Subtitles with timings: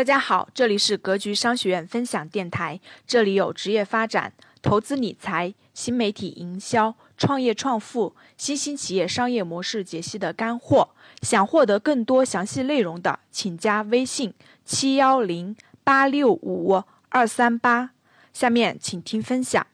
[0.00, 10.88] 大家好，这里是格局商学院分享电台，这里有职业发展、投资理财、新媒体营销、创业创富、新兴企业商业模式解析的干货。
[11.20, 14.32] 想获得更多详细内容的，请加微信
[14.64, 15.54] 七幺零
[15.84, 17.90] 八六五二三八。
[18.32, 19.66] 下面请听分享。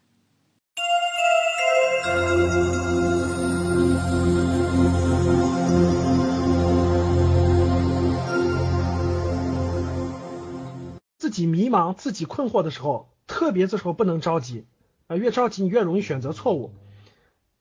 [11.37, 14.65] 己迷茫、自己困惑的时候，特别这时候不能着急
[15.07, 16.73] 啊，越着急你越容易选择错误。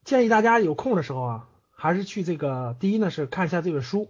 [0.06, 4.08] 建议大家有空的时候啊，还是去这个第一呢是看一下这本书，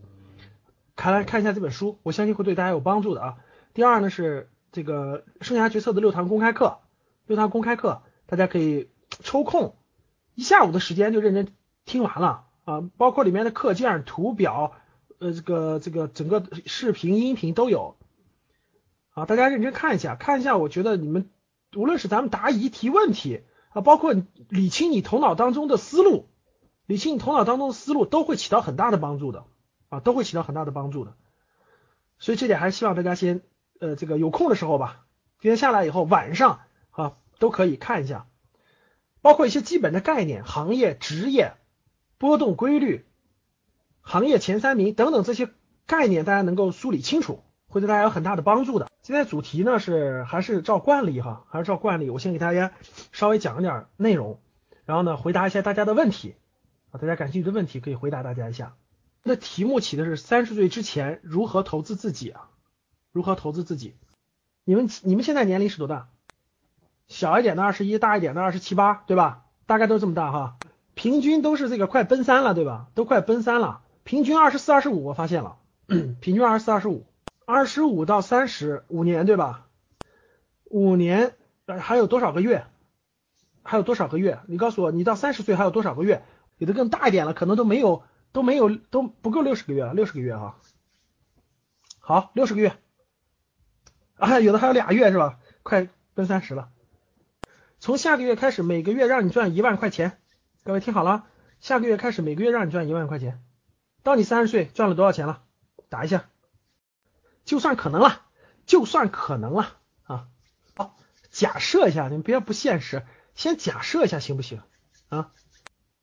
[0.96, 3.38] 看来看一下这本书，我相信会对大家有帮助的啊。
[3.74, 6.78] 第二呢是这个生涯决策的六堂公开课，
[7.26, 8.90] 六堂公开课大家可以
[9.24, 9.76] 抽空
[10.36, 11.48] 一下午的时间就认真
[11.86, 14.74] 听完了啊，包括里面的课件、图表，
[15.20, 17.96] 呃，这个这个整个视频、音频都有。
[19.16, 21.32] 啊，大家认真看一下，看一下，我觉得你们
[21.74, 24.14] 无论是咱们答疑提问题啊，包括
[24.50, 26.28] 理清你头脑当中的思路，
[26.86, 29.46] 理清你头脑当中的思路，都会起到很大的帮助的
[29.88, 31.16] 啊，都会起到很大的帮助的。
[32.20, 33.42] 所以这点还是希望大家先
[33.80, 35.06] 呃这个有空的时候吧，
[35.40, 36.60] 今天下来以后晚上
[36.92, 38.28] 啊都可以看一下，
[39.22, 41.54] 包括一些基本的概念、行业、职业、
[42.18, 43.06] 波动规律、
[44.02, 45.50] 行业前三名等等这些
[45.86, 47.42] 概念，大家能够梳理清楚。
[47.68, 48.90] 会对大家有很大的帮助的。
[49.02, 52.72] 今天主题呢是还是照惯例哈，还是照惯例，我先给大家
[53.12, 54.40] 稍微讲一点内容，
[54.86, 56.36] 然后呢回答一下大家的问题
[56.92, 58.76] 啊，大家感兴趣的问题可以回答大家一下。
[59.24, 62.50] 那题目起的是三十岁之前如何投资自己啊？
[63.12, 63.96] 如何投资自己？
[64.64, 66.10] 你们你们现在年龄是多大？
[67.08, 69.44] 小一点的二十一，大一点的二十七八，对吧？
[69.68, 70.58] 大概都这么大哈，
[70.94, 72.88] 平均都是这个快奔三了，对吧？
[72.94, 75.58] 都快奔三了，平均二十四、二十五，我发现了，
[76.22, 77.06] 平均二十四、二十五。
[77.46, 79.68] 二十五到三十五年，对吧？
[80.66, 81.36] 五年
[81.80, 82.66] 还有多少个月？
[83.62, 84.40] 还有多少个月？
[84.48, 86.24] 你告诉我，你到三十岁还有多少个月？
[86.58, 90.58] 有的更大一点了，可能都没有，都没有，都不够六十个月了，六十个月啊。
[92.00, 92.76] 好，六十个月
[94.16, 95.38] 啊，有的还有俩月是吧？
[95.62, 96.70] 快奔三十了。
[97.80, 100.18] 从下个月开始，每个月让你赚一万块钱。
[100.64, 101.26] 各位听好了，
[101.60, 103.44] 下个月开始每个月让你赚一万块钱。
[104.02, 105.44] 到你三十岁赚了多少钱了？
[105.90, 106.26] 打一下。
[107.46, 108.22] 就算可能了，
[108.66, 110.28] 就算可能了啊！
[110.76, 110.98] 好，
[111.30, 114.62] 假设一下，你们别不现实，先假设一下行不行
[115.10, 115.32] 啊？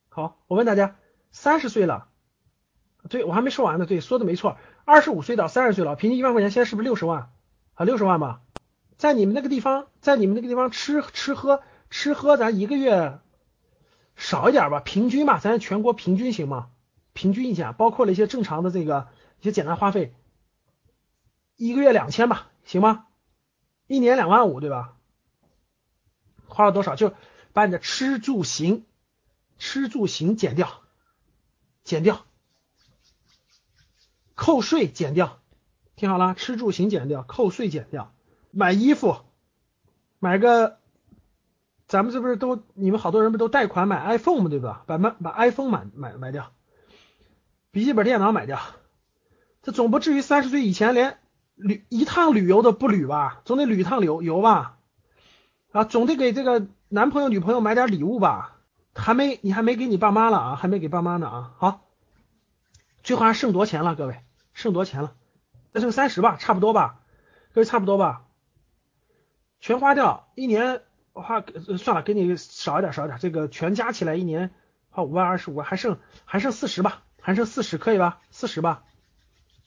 [0.09, 0.97] 好，我问大家，
[1.33, 2.07] 三十岁了，
[3.09, 7.33] 对我还没说完呢，对，说的没错，二十五岁到三十岁了，平均一万块钱，现在是不是六十万
[7.75, 7.85] 啊？
[7.85, 8.41] 六十万吧，
[8.97, 13.19] 在你们那个地方，在你们那个地方吃吃喝吃喝，咱一个月
[14.15, 16.69] 少一点吧，平均吧，咱全国平均行吗？
[17.13, 19.09] 平均一下，包括了一些正常的这个
[19.41, 20.15] 一些简单花费。
[21.63, 23.07] 一个月两千吧，行吗？
[23.87, 24.97] 一年两万五，对吧？
[26.49, 26.97] 花了多少？
[26.97, 27.15] 就
[27.53, 28.85] 把你的吃住行、
[29.59, 30.83] 吃住行减掉，
[31.85, 32.25] 减掉，
[34.35, 35.39] 扣税减掉，
[35.95, 38.13] 听好了，吃住行减掉，扣税减掉，
[38.51, 39.19] 买衣服，
[40.19, 40.81] 买个，
[41.87, 44.51] 咱们这不是都你们好多人不都贷款买 iPhone 吗？
[44.51, 44.83] 对吧？
[44.89, 46.53] 把买把 iPhone 买买买掉，
[47.71, 48.61] 笔记本电脑买掉，
[49.63, 51.22] 这总不至于三十岁以前连。
[51.63, 54.79] 旅一趟旅游都不旅吧，总得旅一趟旅游吧，
[55.71, 58.57] 啊，总得给这个男朋友女朋友买点礼物吧，
[58.95, 61.81] 还没你还没给你爸妈了啊，还没给爸妈呢啊，好，
[63.03, 64.21] 最后还剩多钱了，各位，
[64.53, 65.15] 剩多钱了？
[65.73, 67.01] 再剩三十吧，差不多吧，
[67.55, 68.25] 各位差不多吧，
[69.61, 71.43] 全花掉，一年花
[71.79, 74.51] 算了，给你少一点少一点，这个全加起来一年
[74.91, 78.21] 花五万二十五，还剩还剩四十吧，还剩四十可以吧？
[78.31, 78.85] 四十吧。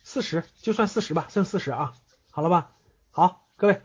[0.07, 1.95] 四十就算四十吧，剩四十啊，
[2.29, 2.71] 好了吧？
[3.09, 3.81] 好，各位，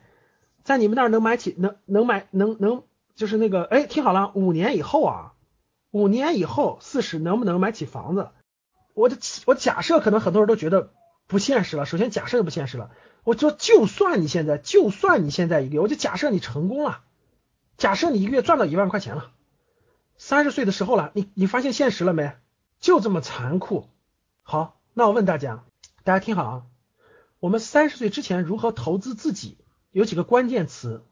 [0.65, 2.83] 在你们那儿能买起，能能买，能能
[3.15, 5.33] 就是那个，哎，听好了，五年以后啊，
[5.91, 8.33] 五年以后四十能不能买起房子？
[8.93, 9.17] 我的
[9.47, 10.93] 我假设可能很多人都觉得
[11.27, 11.87] 不现实了。
[11.87, 12.91] 首先假设就不现实了，
[13.25, 17.01] 我说就算你现在，就算你现在一个月，我就假设你成功了，
[17.79, 19.31] 假设你一个月赚到一万块钱了，
[20.19, 22.35] 三十岁的时候了，你你发现现实了没？
[22.79, 23.89] 就这么残酷。
[24.43, 25.65] 好，那我问大家。
[26.03, 26.67] 大家听好啊，
[27.41, 29.59] 我们三十岁之前如何投资自己？
[29.91, 31.05] 有几个关键词。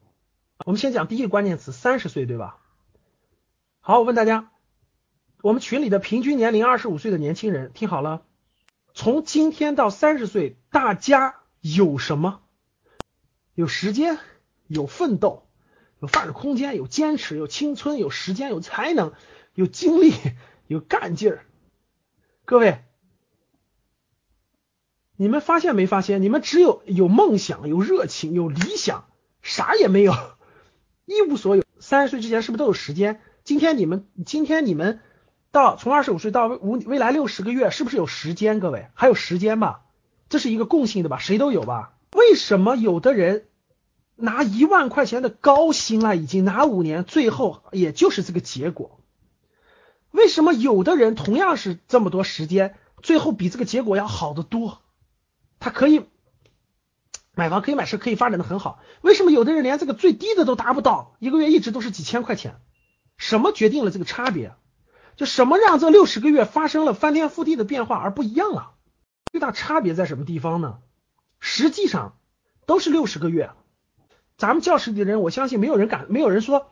[0.64, 2.58] 我们先讲第一个关键词，三十岁，对吧？
[3.80, 4.50] 好，我问大家，
[5.42, 8.22] 我们群里的平均年龄二十五岁的年轻人，听好了，
[8.94, 12.40] 从今天到三十岁，大家有什么？
[13.54, 14.18] 有时间，
[14.68, 15.46] 有奋斗，
[16.00, 19.12] 有发展空间，有坚持，有青春，有时间，有才能，
[19.52, 20.14] 有精力，
[20.66, 21.44] 有干劲儿。
[22.46, 22.82] 各位。
[25.20, 26.22] 你们发现没发现？
[26.22, 29.06] 你们只有有梦想、有热情、有理想，
[29.42, 30.14] 啥也没有，
[31.06, 31.64] 一无所有。
[31.80, 33.20] 三十岁之前是不是都有时间？
[33.42, 35.00] 今天你们，今天你们
[35.50, 38.60] 到从二十五岁到未未来六十个月，是不是有时间？
[38.60, 39.80] 各位还有时间吧？
[40.28, 41.18] 这是一个共性的吧？
[41.18, 41.94] 谁都有吧？
[42.14, 43.48] 为什么有的人
[44.14, 49.00] 拿一万块钱的高薪了，已经拿五年，最后也就是这个结果？
[50.12, 54.80] 为什么有的人同样是这么多时间，最后比这个结果要好得多？
[55.60, 56.04] 他可以
[57.34, 58.80] 买房，可以买车，可以发展的很好。
[59.00, 62.60] 为什么有的人连这个最低的都达不到，一个月一直都是几千块钱？
[63.16, 64.54] 什么决定了这个差别？
[65.16, 68.72] 就什么让这六十个月发生了翻天覆地的变化而不一样了？
[69.32, 70.78] 最大差别在什么地方呢？
[71.40, 72.16] 实际上
[72.66, 73.50] 都是六十个月。
[74.36, 76.70] 咱们教室里的人，我相信没有人敢，没有人说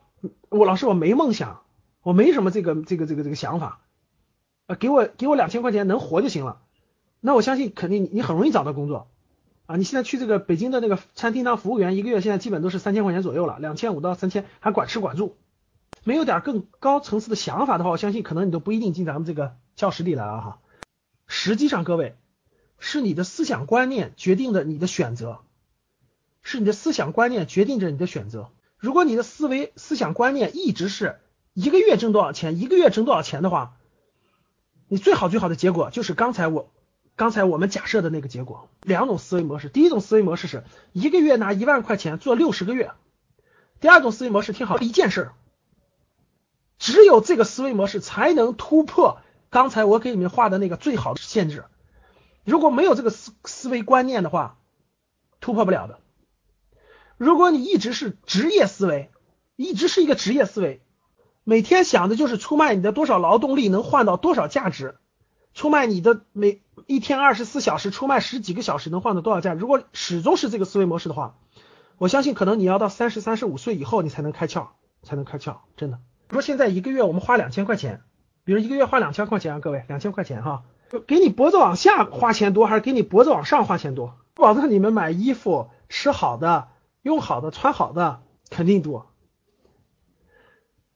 [0.48, 1.62] 我老师我没梦想。
[2.02, 3.80] 我没什么这个这个这个这个想法，
[4.68, 6.62] 啊，给我给我两千块钱能活就行了。
[7.26, 9.08] 那我相信肯定你很容易找到工作
[9.66, 9.74] 啊。
[9.74, 15.36] 你现在去这个北京的那个餐厅当服务员，一个月现在基本都是三千块钱左右了，两千五到三千，还管吃管住。
[16.04, 20.58] 没有点更高层次的想法的话，我相信可能你都不一定进咱们这个教室里来了哈。
[21.26, 22.14] 实际上，各位
[22.78, 25.40] 是你的思想观念决定的你的选择，
[26.42, 28.50] 是你的思想观念决定着你的选择。
[28.78, 31.16] 如果你的思维思想观念一直是。
[31.54, 32.60] 一个月挣多少钱？
[32.60, 33.78] 一个月挣多少钱的话，
[34.88, 36.70] 你最好最好的结果就是刚才我
[37.16, 38.68] 刚才我们假设的那个结果。
[38.82, 42.90] 两种思维模式，第一种思维模式是一个月拿一万块钱做六十个月；
[43.80, 45.30] 第二种思维模式，听好，一件事，
[46.78, 49.18] 只有这个思维模式才能突破
[49.50, 51.64] 刚才我给你们画的那个最好的限制。
[52.44, 54.58] 如果没有这个思思维观念的话，
[55.40, 55.98] 突破不了的。
[57.16, 59.10] 如果你一直是职业思维，
[59.56, 60.82] 一直是一个职业思维。
[61.44, 64.96] 每天想的就是出卖你的多少劳动力能换到多少价值，
[65.56, 69.54] 出卖你的每一天二十四小时出卖十几个小时能换到多少价？
[69.54, 71.38] 如果始终是这个思维模式的话，
[71.96, 74.68] 我相信可能你要到三十三十五岁以后你才能开窍，
[75.02, 75.56] 才能开窍。
[75.78, 75.98] 真的，
[76.30, 78.02] 说现在一个月我们花两千块钱，
[78.44, 84.14] 比如一个月花两千块钱啊，各位两千块钱哈，就给你脖子往下花钱多还是给你脖子往上花钱多？
[84.34, 86.68] 保证你们买衣服、吃好的、
[87.00, 88.20] 用好的、穿好的
[88.50, 89.10] 肯定多。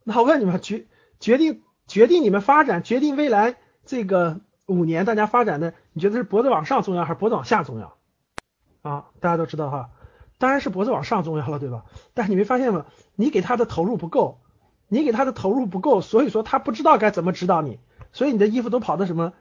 [0.05, 0.87] 那我问你们，决
[1.19, 3.57] 决定决定你们发展，决定未来
[3.87, 7.97] 这个五年大家发展的，你觉得是脖子往上重要还是脖子往下重要？
[8.83, 9.91] 啊，大家都知道哈，
[10.39, 11.85] 当然是脖子往上重要了，对吧？
[12.15, 12.87] 但是你没发现吗？
[13.15, 14.41] 你给他的投入不够，
[14.89, 17.79] 你给他的投入不够，所以说他不知道该怎么指导你，
[18.13, 19.33] 所以你的衣服都跑的什么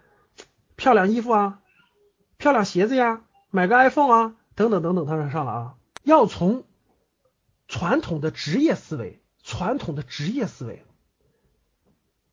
[0.75, 1.59] 漂亮衣服啊，
[2.37, 6.63] 漂亮鞋子呀，买个 iPhone 啊，等等等等，他上上了啊，要从
[7.67, 9.21] 传统的职业思维。
[9.41, 10.83] 传统的职业思维，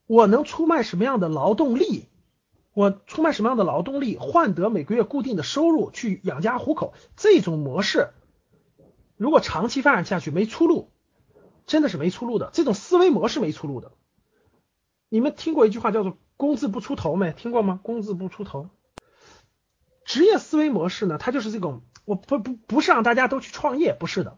[0.06, 2.08] 我能出卖什么样的劳动力？
[2.76, 6.92] 我出卖什么样的劳动力换得每个月固定的收入去养家糊口？
[7.16, 8.10] 这种模式
[9.16, 10.90] 如果长期发展下去没出路，
[11.64, 12.50] 真的是没出路的。
[12.52, 13.92] 这种思维模式没出路的。
[15.08, 17.32] 你们听过一句话叫做“工字不出头”没？
[17.32, 17.80] 听过吗？
[17.82, 18.68] 工字不出头。
[20.04, 21.16] 职业思维模式呢？
[21.16, 24.36] 它就是这种，我不不不是让大家都去创业，不是的。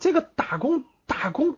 [0.00, 0.82] 这个打工。
[1.06, 1.56] 打工，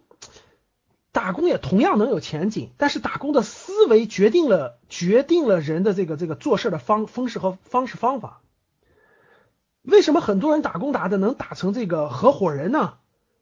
[1.20, 8.40] 打工也同样能有前景，但是打工的思维决定了决定了人的这个这个做事的方方式和方式方法。
[9.82, 12.94] 为什么很多人打工打的能打成这个合伙人呢？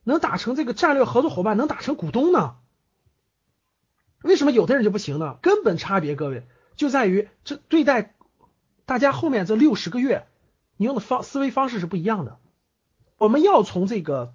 [0.03, 2.57] 能打成这个战略合作伙伴，能打成股东呢？
[4.23, 5.39] 为什么有的人就不行呢？
[5.41, 8.17] 根本差别，各位就在于这对待
[8.87, 10.27] 大家后面这六十个月，
[10.77, 12.39] 你用的方思维方式是不一样的。
[13.19, 14.35] 我们要从这个。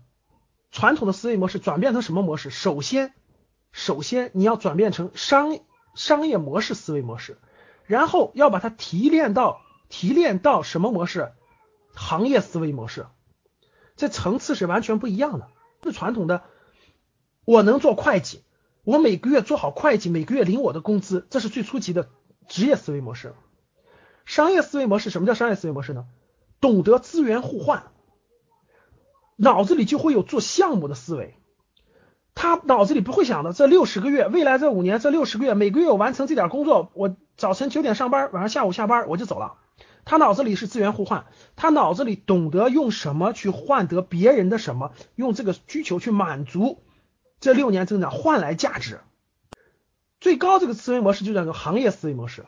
[0.75, 2.49] 传统的思维模式转变成什么模式？
[2.49, 3.13] 首先，
[3.73, 5.59] 首先你要转变成商
[5.95, 7.37] 商业模式思维模式，
[7.85, 11.33] 然后要把它提炼到提炼到什么模式？
[11.93, 13.07] 行业思维模式，
[13.97, 15.49] 这层次是完全不一样的。
[15.83, 16.43] 是传统的，
[17.43, 18.43] 我能做会计，
[18.83, 22.09] 我每个月做好会计，每个月领我的工资，这是最初级的
[22.47, 23.35] 职业思维模式。
[24.23, 26.05] 商业思维模式，什么叫商业思维模式呢？
[26.61, 27.91] 懂得资源互换。
[29.35, 31.35] 脑子里就会有做项目的思维，
[32.35, 39.57] 他脑子里不会想的，这六十个月，未来这五年，这六十个月，每个月我完成这点工作，我早晨九点上班，晚上下午下班，我就走了。
[40.03, 41.25] 他脑子里是资源互换，
[41.55, 46.83] 他脑子里懂得用什么去换得别人的什么，用这个需求去满足
[47.39, 48.99] 这六年增长换来价值。
[50.19, 52.45] 最高这个思维模式就叫做行业思维模式。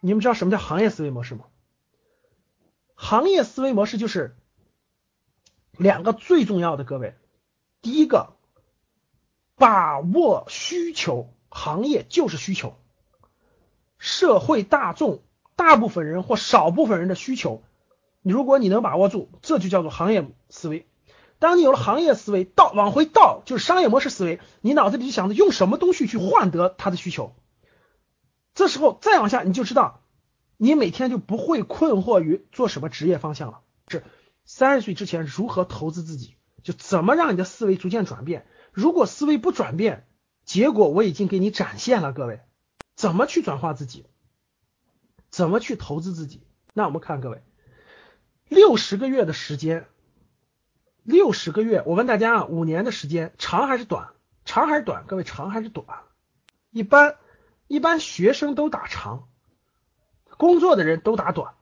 [0.00, 1.46] 你们知道什么叫行业思维模式吗？
[2.94, 4.36] 行业思维模式就是。
[5.76, 7.16] 两个最重要的，各位，
[7.82, 8.36] 第一个，
[9.56, 12.76] 把握需求，行业就是需求，
[13.98, 15.22] 社会大众
[15.56, 17.62] 大部分人或少部分人的需求，
[18.22, 20.86] 你如果你能把握住，这就叫做行业思维。
[21.38, 27.34] 当你有了行业思维，倒往回倒就是商业模式思维，你脑子里就想着用什么东西去换得他的需求。
[28.54, 30.00] 这时候再往下，你就知道，
[30.56, 33.60] 你每天就不会困惑于做什么职业方向了。
[33.88, 34.02] 是
[34.44, 38.46] 三十岁之前如何投资自己，就怎么让你的思维逐渐转变。
[38.74, 40.06] 如果思维不转变，
[40.44, 42.42] 结果我已经给你展现了，各位，
[42.94, 44.04] 怎么去转化自己，
[45.30, 46.46] 怎么去投资自己？
[46.74, 47.42] 那我们看各位，
[48.48, 49.86] 六十个月的时间，
[51.04, 54.10] 六十个月，我问大家啊，五年的时间长还是短？
[54.44, 55.06] 长还是短？
[55.06, 55.86] 各位，长还是短？
[56.70, 57.16] 一般。
[57.66, 59.26] 一般学生都打长，
[60.36, 61.54] 工作的人都打短。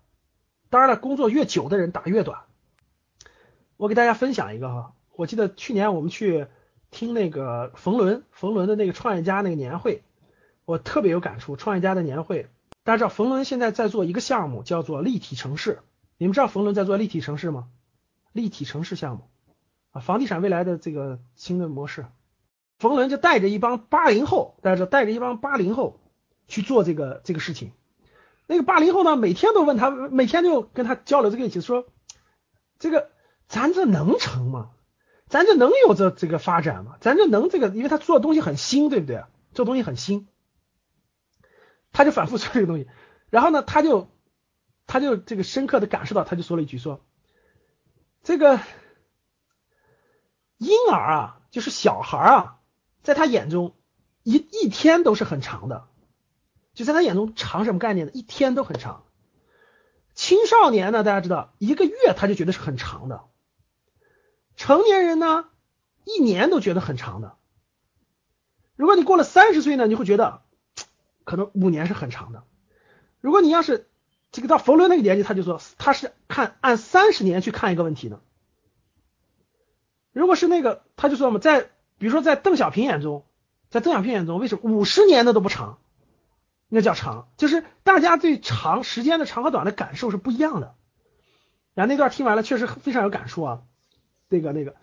[0.68, 2.40] 当然了，工作越久的人打越短。
[3.76, 6.48] 我给大家分享一个哈，我记得去年我们去
[6.92, 10.04] 听那个冯仑，冯仑的那个创业家那个年会，
[10.64, 11.56] 我特别有感触。
[11.56, 12.48] 创业家的年会，
[12.84, 15.80] 大家知道冯仑现在在做一个项目，叫做立体城市。
[16.18, 17.68] 你们知道冯仑在做立体城市吗？
[18.32, 19.28] 立体城市项目
[19.90, 22.06] 啊，房地产未来的这个新的模式。
[22.78, 25.98] 冯仑就带着一帮八零后，大家知道，带着一帮八零后
[26.46, 27.72] 去做这个这个事情。
[28.46, 31.86] 那个八零后呢，每天都问他，每天就跟他交流这个意思，说
[32.78, 33.10] 这个
[33.48, 34.70] 咱这能成吗？
[35.32, 36.98] 咱这能有这这个发展吗？
[37.00, 37.68] 咱这能这个？
[37.68, 39.24] 因为他做的东西很新，对不对？
[39.54, 40.28] 做东西很新，
[41.90, 42.86] 他就反复说这个东西。
[43.30, 44.10] 然后呢，他就
[44.86, 47.00] 他就这个深刻的感受到，他就说了一句说，
[48.22, 48.60] 这个
[50.58, 52.58] 婴儿啊，就是小孩啊。
[53.02, 53.74] 在他眼中，
[54.24, 55.88] 一一天都是很长的，
[56.74, 58.12] 就在他眼中，长什么概念呢？
[58.12, 59.04] 一天都很长。
[60.14, 63.24] 青少年呢，大家知道，一个月他就觉得是很长的。
[64.62, 65.46] 成年人呢，
[66.04, 67.34] 一年都觉得很长的。
[68.76, 70.42] 如果你过了三十岁呢，你会觉得
[71.24, 72.44] 可能五年是很长的。
[73.20, 73.88] 如果你要是
[74.30, 78.20] 这个到冯仑那个年纪，他就说他是看按三十年去看一个问题的。
[80.12, 81.68] 如果是那个，他就说我们在。
[81.98, 83.26] 比如说，在邓小平眼中，
[83.68, 85.80] 在邓小平眼中，为什么五十年的都不长？
[86.68, 90.76] 那叫长，就是大家对长时间的长和短的感受是不一样的。
[91.74, 93.62] 然后那段听完了，确实非常有感触啊。
[94.32, 94.74] 那个那个，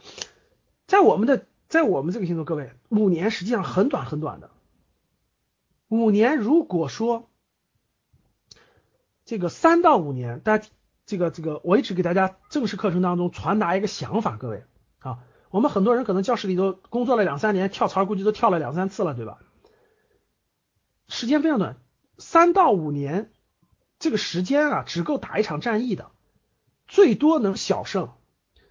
[0.86, 4.52] 在我们的在我们这个星座，各位，五年实际上很短很短的。
[5.88, 7.28] 五年，如果说
[9.26, 10.70] 这个三到五年，大家
[11.08, 14.64] 这个这个，我一直给大家正式课程当中传达一个想法，各位
[15.00, 15.20] 啊。
[15.50, 19.40] 我们很多人可能教室里头工作了两三年，跳槽估计都跳了两三次了，对吧？
[21.08, 21.78] 时间非常短，
[22.20, 23.32] 三到五年，
[23.98, 26.12] 这个时间啊，只够打一场战役的，
[26.88, 28.12] 最多能小胜，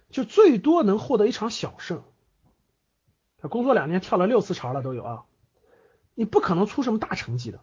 [0.09, 2.03] 就最多能获得一场小胜。
[3.37, 5.23] 他工作两年跳了六次槽了都有啊，
[6.13, 7.59] 你不可能出什么大成绩的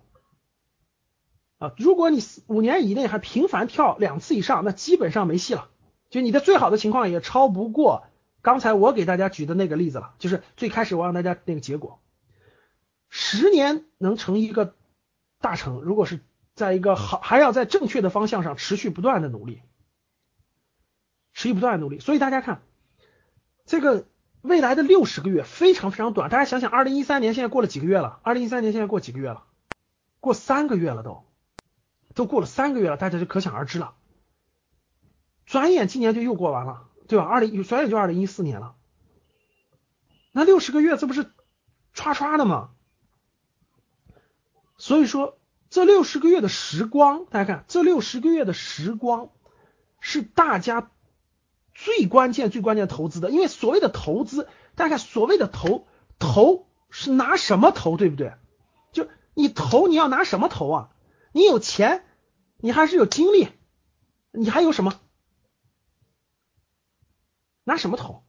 [1.58, 1.74] 啊！
[1.76, 5.68] 如果你五年以内还频繁跳两次以上，那基本上没戏了，
[6.08, 8.04] 就你的最好的情况也超不过。
[8.40, 12.00] 刚才我给大家举的那个例子了，就是最开始我让大家那个结果，
[13.10, 14.74] 十年能成一个
[15.40, 16.20] 大成，如果是
[16.54, 19.60] 在一个好还要在正确的方向上持续不断的努力，
[21.36, 22.00] 持续不断的努力。
[22.00, 22.62] 所以大家看，
[23.66, 24.08] 这个
[24.40, 26.30] 未来的六十个月非常非常短。
[26.30, 28.18] 大家想想，二零一三年现在过了几个月了？
[28.22, 29.44] 二零一三年现在过几个月了？
[30.18, 31.24] 过三个月了都，
[32.14, 33.94] 都过了三个月了，大家就可想而知了。
[35.44, 36.88] 转眼今年就又过完了。
[37.08, 37.24] 对吧？
[37.24, 38.74] 二零转眼就二零一四年了，
[40.32, 41.22] 那六十个月这不是
[41.94, 42.70] 唰唰的吗？
[44.76, 45.38] 所以说
[45.70, 49.30] 这六十个月的时光，大家看这六十个月的时光
[50.00, 50.90] 是大家
[51.76, 53.30] 最关键、最关键投资的。
[53.30, 55.86] 因为所谓的投资，大家看所谓的投
[56.18, 58.32] 投是拿什么投，对不对？
[58.92, 60.90] 就你投你要拿什么投啊？
[61.32, 62.02] 你有钱，
[62.56, 63.48] 你还是有精力，
[64.32, 64.98] 你还有什么？
[67.62, 68.24] 拿什么投？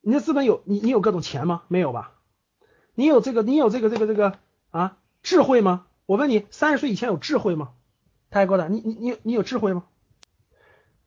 [0.00, 1.62] 你的资本有你你有各种钱吗？
[1.68, 2.14] 没有吧？
[2.94, 4.38] 你有这个你有这个这个这个
[4.70, 5.86] 啊智慧吗？
[6.06, 7.72] 我问你，三十岁以前有智慧吗？
[8.30, 9.84] 太过的，你你你你有智慧吗？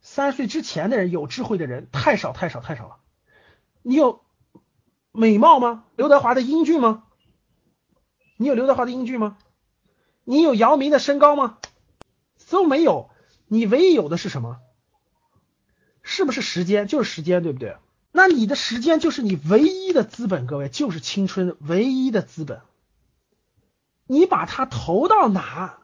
[0.01, 2.97] 三十岁之前的人有智慧的人太少太少太少了。
[3.81, 4.21] 你有
[5.11, 5.83] 美貌吗？
[5.95, 7.03] 刘德华的英俊吗？
[8.37, 9.37] 你有刘德华的英俊吗？
[10.23, 11.57] 你有姚明的身高吗？
[12.49, 13.09] 都没有。
[13.47, 14.59] 你唯一有的是什么？
[16.03, 17.77] 是不是时间就是时间，对不对？
[18.11, 22.61] 那你的时间就是你唯一的资本，各位就是青春唯一的资本。
[24.05, 25.79] 你把它投到哪，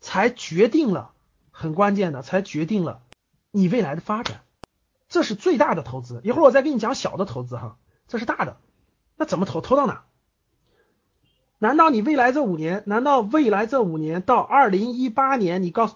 [0.00, 1.12] 才决定了
[1.50, 3.02] 很关键的，才决定了
[3.56, 4.40] 你未来的发展。
[5.08, 6.20] 这是最大的投资。
[6.24, 7.76] 一会儿我再给你讲小的投资哈，
[8.08, 8.56] 这是大的。
[9.16, 9.60] 那怎么投？
[9.60, 10.02] 投到哪？
[11.58, 12.82] 难道你未来这五年？
[12.86, 15.62] 难道未来这五年到二零一八年？
[15.62, 15.94] 你告诉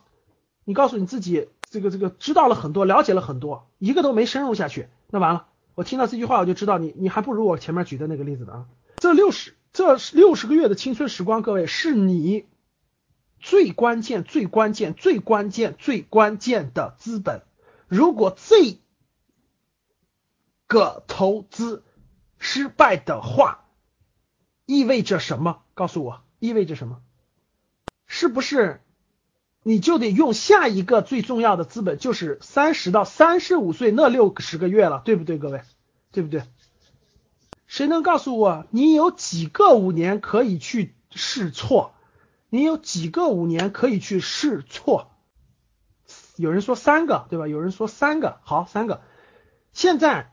[0.64, 5.48] 你告诉你自己，这个这个知道了很多，了解了很多，一个都没深入下去，那完了。
[5.74, 8.66] 我听到这句话，我就知道你你还不如我前面举的那个例子呢啊。
[8.98, 12.46] 这六十这六十个月的青春时光，各位是你
[13.40, 17.42] 最关键、最关键、最关键、最关键的资本。
[17.88, 18.78] 如果这
[20.66, 21.82] 个投资
[22.38, 23.64] 失败的话，
[24.66, 25.62] 意味着什么？
[25.74, 27.00] 告诉我，意味着什么？
[28.06, 28.82] 是不是
[29.62, 35.62] 你就得用下一个最重要的资本，就是三十到三十五岁那六十个月了，对不对，各位？
[36.12, 36.42] 对不对？
[37.66, 41.94] 谁能告诉我，你有几个五年可以去试错？
[42.50, 45.10] 你有几个五年可以去试错？
[46.38, 47.48] 有人说三个，对吧？
[47.48, 49.02] 有人说三个，好，三个。
[49.72, 50.32] 现在，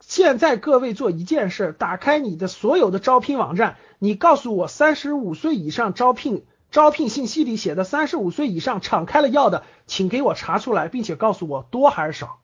[0.00, 12.40] 现在各位做一件事，打开你的所有的招聘网站，你告诉我，三十五岁以上招聘招聘信息里写的三十五岁以上敞开了要的，请给我查出来，并且告诉我多还是少。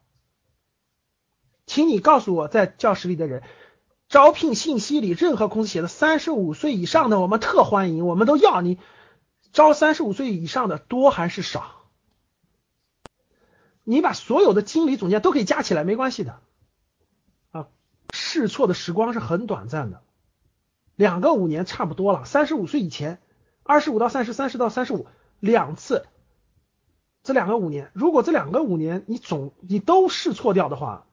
[1.67, 3.43] 请你告诉我，在教室里的人，
[4.09, 8.79] 招聘信息里任何公司写的三十五岁以上的，我们特欢迎，我们都要你
[9.53, 11.82] 招三十五岁以上的多还是少？
[13.85, 16.41] 你把所有的经理总监都可以加起来，没关系的
[17.51, 17.69] 啊。
[18.13, 20.03] 试错的时光是很短暂的，
[20.97, 22.25] 两个五年差不多了。
[22.25, 23.21] 三十五岁以前，
[23.63, 25.07] 二十五到三十，三十到三十五，
[25.41, 26.07] 两次，
[27.23, 31.07] 这两个五年，如果这两个五年你总你都试错掉的话。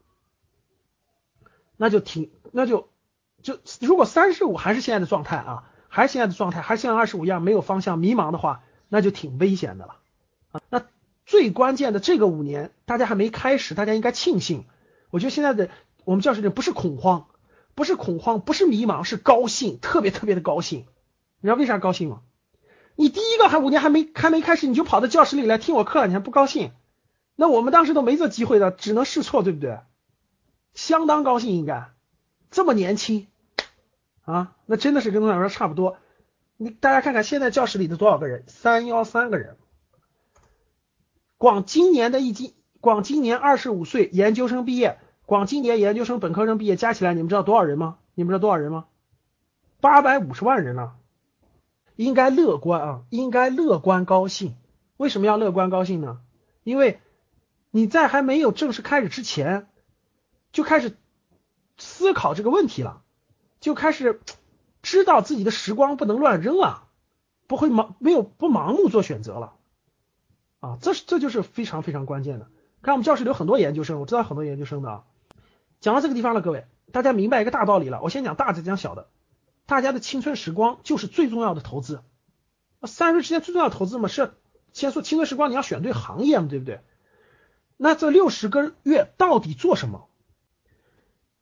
[1.81, 2.89] 那就挺，那就
[3.41, 9.95] 就如果三十五还是现在的状态啊，还是现在的状态，还像二十五一样没有方向、迷茫的话，那就挺危险的了
[10.51, 10.59] 啊。
[10.69, 10.85] 那
[11.29, 14.65] 最关键的这个五年，大家还没开始，大家应该庆幸。
[15.11, 15.69] 我觉得现在的
[16.03, 17.27] 我们教室里不是恐慌，
[17.75, 20.87] 不是恐慌，不是迷茫，是高兴，特别特别的高兴。
[21.39, 22.21] 你知道为啥高兴吗？
[22.95, 26.71] 你第一个还五年还没还没开始，你就跑到教室里来听我课了，你还不高兴？
[27.35, 29.81] 那我们当时都没这机会的，只能试错，对不对？
[30.73, 31.91] 相当高兴，应该
[32.49, 33.27] 这么年轻
[34.25, 35.97] 啊，那真的是跟我们说差不多。
[36.57, 38.45] 你大家看看现在教室里的多少个人？
[38.47, 39.57] 三幺三个人。
[41.39, 47.97] 光今年的一今，光今年二十五岁研究生毕业，光今年研究生本科生毕业加起来，你们知道多少人吗？
[48.13, 48.87] 你们知道多少人吗？
[49.79, 50.91] 八百五十万人呢。
[51.95, 54.55] 应该乐观啊，应该乐观高兴。
[54.97, 56.19] 为什么要乐观高兴呢？
[56.63, 56.99] 因为
[57.71, 59.67] 你在还没有正式开始之前。
[60.51, 60.97] 就开始
[61.77, 63.01] 思考这个问题了，
[63.61, 64.19] 就开始
[64.81, 66.87] 知道自己的时光不能乱扔啊，
[67.47, 69.53] 不会盲没有不盲目做选择了
[70.59, 72.47] 啊，这是这就是非常非常关键的。
[72.81, 75.03] 看我们教室里有很多研究生，我知道很多研究生的啊。
[75.79, 78.01] 讲到这个地方了，各位大家明白一个大道理了。
[78.01, 79.09] 我先讲大，再讲小的。
[79.65, 82.01] 大家的青春时光就是最重要的投资。
[82.83, 84.33] 三十岁之间最重要的投资嘛，是
[84.71, 86.81] 先说青春时光，你要选对行业嘛，对不对？
[87.75, 90.07] 那这六十个月到底做什么？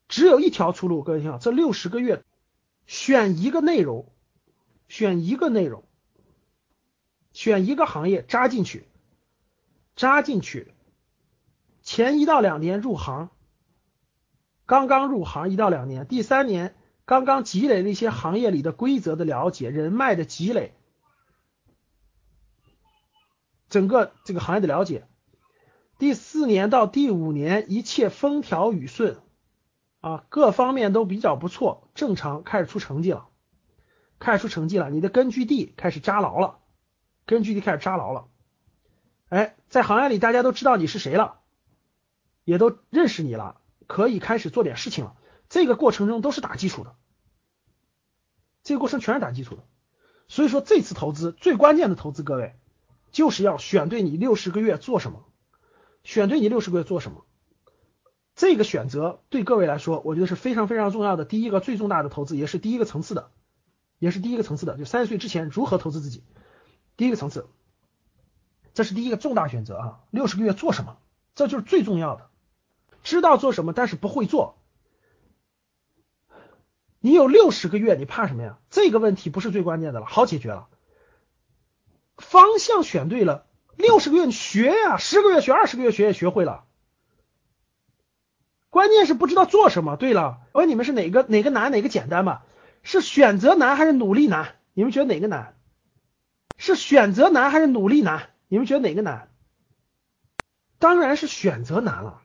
[0.08, 2.24] 只有一条出路，各位听好，这六十个月
[2.86, 4.10] 选一个内容，
[4.88, 5.84] 选一个内容，
[7.32, 8.87] 选一个行业扎进去，
[9.98, 10.72] 扎进去，
[11.82, 13.30] 前一到两年入行，
[14.64, 20.72] 刚刚入行一到两年，第三年刚刚积累了一些行业里的规则的了解，人脉的积累，
[23.68, 25.08] 整个这个行业的了解，
[25.98, 29.20] 第四年到第五年一切风调雨顺。
[30.00, 33.26] 啊，各方面都比较不错，正常开始出成绩了，
[34.20, 36.60] 开始出成绩了，你的根据地开始扎牢了，
[37.26, 38.28] 根据地开始扎牢了，
[39.28, 41.40] 哎，在行业里大家都知道你是谁了，
[42.44, 45.16] 也都认识你了，可以开始做点事情了。
[45.48, 46.94] 这个过程中都是打基础的，
[48.62, 49.64] 这个过程全是打基础的。
[50.28, 52.54] 所以说这次投资最关键的投资，各位
[53.10, 55.24] 就是要选对你六十个月做什么，
[56.04, 57.24] 选对你六十个月做什么。
[58.34, 61.24] 这个选择对各位来说，我觉得是非常非常重要的。
[61.24, 63.30] 第一个最重大的投资，也是第一个层次的，
[63.98, 66.22] 也是第一个层次的，就三十岁之前如何投资自己，
[66.96, 67.48] 第一个层次，
[68.78, 69.98] 这是第一个重大选择啊！
[70.12, 70.98] 六十个月做什么，
[71.34, 72.28] 这就是最重要的。
[73.02, 74.56] 知道做什么，但是不会做，
[77.00, 78.60] 你有六十个月，你怕什么呀？
[78.70, 80.68] 这个问题不是最关键的了，好解决了。
[82.18, 86.64] 方向选对了，六十个月你学呀，十个月学，二十个月学也学会了。
[88.70, 89.96] 关键是不知道做什么。
[89.96, 92.44] 对了，我问你们是哪个哪个难哪个简单吧？
[92.84, 94.54] 是选择难还是努力难？
[94.72, 95.56] 你们觉得哪个难？
[96.56, 98.30] 是选择难还是努力难？
[98.48, 99.30] 你们觉得哪个难？
[100.78, 102.22] 当然是选择难了。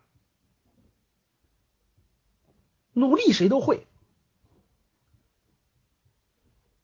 [2.93, 3.87] 努力谁都会。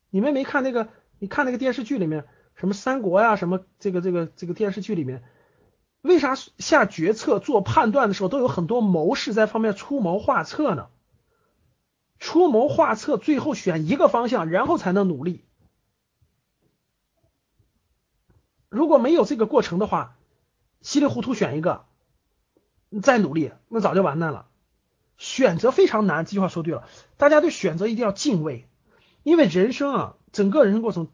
[0.09, 0.89] 你们没看那个？
[1.19, 2.25] 你看那个电视剧里面，
[2.55, 5.23] 什么三国呀，什么这个这个这个电视剧里面，
[6.01, 10.89] 为啥下决策、做判断的时候都有很多谋士在方面出谋划策呢？
[12.17, 15.45] 出谋划策，最后选一个方向，然后才能努力。
[18.69, 20.15] 如果没有这个过程的话，
[20.81, 21.85] 稀里糊涂选一个，
[22.89, 24.47] 你再努力，那早就完蛋了。
[25.17, 26.87] 选择非常难，这句话说对了。
[27.17, 28.67] 大家对选择一定要敬畏，
[29.23, 31.09] 因为人生啊，整个人生过程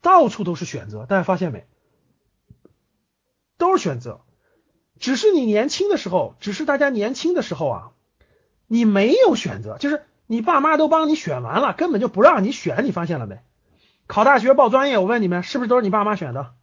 [0.00, 1.66] 到处都是选择，大家发现没？
[3.56, 4.22] 都是选择，
[4.98, 7.92] 只是你年轻的时候，只是大家年轻的时候啊，
[8.66, 13.40] 你没有选择，就是你爸妈都帮你选完了，根本就不让你选，你发现了没？
[14.06, 16.54] 考大学报专业，我问你们，是不是都是你爸妈选的？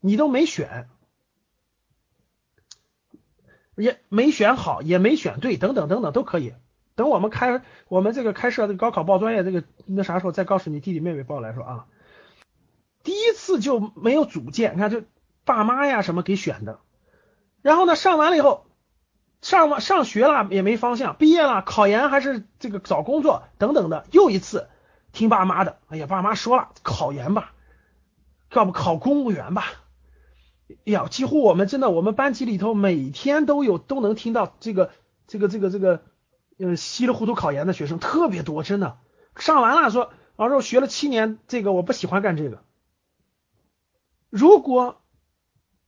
[0.00, 0.88] 你都没选，
[3.76, 6.54] 也没选好，也没选对，等等等等都可以。
[6.96, 11.86] 等我们开我们这个开设这个高考报专业这个那啥时候再告诉你弟弟妹妹报来说啊，
[13.02, 15.02] 第一次就没有主见，你看就。
[15.42, 16.80] 爸妈呀，什么给选的？
[17.60, 18.66] 然后呢，上完了以后，
[19.40, 24.68] 上完上学了也没方向，毕业了考研还是这个找工作等等的，又一次
[25.12, 25.80] 听爸妈的。
[25.88, 27.54] 哎呀，爸妈说了，考研吧，
[28.52, 29.64] 要不考公务员吧？
[30.84, 34.90] 哎呀，几乎我们真的，我们班级里头每天都有都能听到这个
[35.26, 36.02] 这个这个这个
[36.58, 38.98] 呃稀里糊涂考研的学生特别多，真的。
[39.36, 42.62] 上完了说，老师我学了七年这个，我不喜欢干这个。
[44.28, 45.00] 如果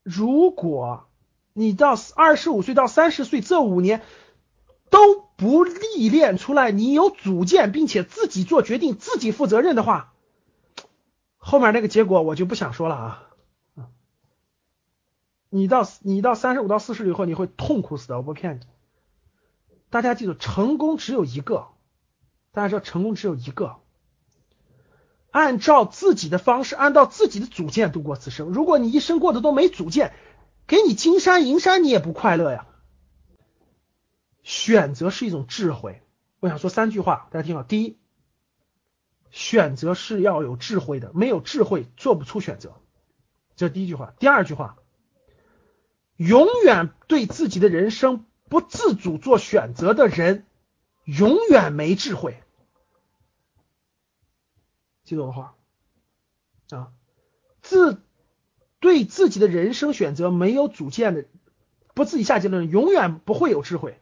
[0.02, 1.06] 如果
[1.52, 4.02] 你到二十五岁到三十岁这五年
[4.90, 4.98] 都
[5.36, 10.14] 不历练出来，你有主见，并且自己做决定、自己负责任的话，
[11.36, 13.28] 后面那个结果我就不想说了啊。
[15.54, 18.60] 你到你到三十五到四十以后，你会痛苦死的，我不骗你。
[19.90, 21.68] 大家记住，成功只有一个，
[22.52, 23.76] 大家知道成功只有一个。
[25.30, 28.48] 按照自己的方式，按照自己的主见度过此生。
[28.48, 30.14] 如果你一生过得都没主见，
[30.66, 32.66] 给你金山银山，你也不快乐呀。
[34.42, 36.00] 选择是一种智慧。
[36.40, 37.62] 我想说三句话，大家听好。
[37.62, 37.98] 第一，
[39.30, 42.72] 选择是要有智慧的，没有智慧做不出选择，
[43.54, 44.14] 这是第一句话。
[44.18, 44.78] 第二句话，
[46.26, 50.46] 永远对自己的人生不自主做选择的人，
[51.04, 52.40] 永远没智慧。
[55.04, 55.56] 记住我的话
[56.70, 56.92] 啊，
[57.60, 58.00] 自
[58.78, 61.24] 对自己的人生选择没有主见的，
[61.94, 63.98] 不自己下结论，永远不会有智慧。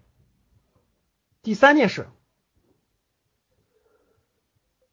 [1.42, 2.06] 第三件事，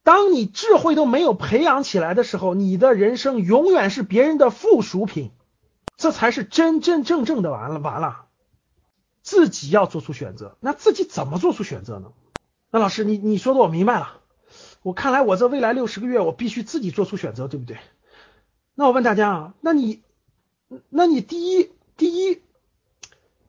[0.04, 5.32] 当你智慧都没有培养起来的时候，你的人生永远是别人的附属品，
[5.98, 8.26] 这才是真真正正的完了完了。
[9.24, 12.14] 自己要做出选择，那自己怎么做出选择呢？
[12.72, 14.22] 那老师，你你说的我明白了。
[14.84, 17.78] 我看来，我这未来六十个月，我必须自己做出选择，对不对？
[18.74, 20.02] 那我问大家啊，那你，
[20.90, 22.42] 那你第一，第一，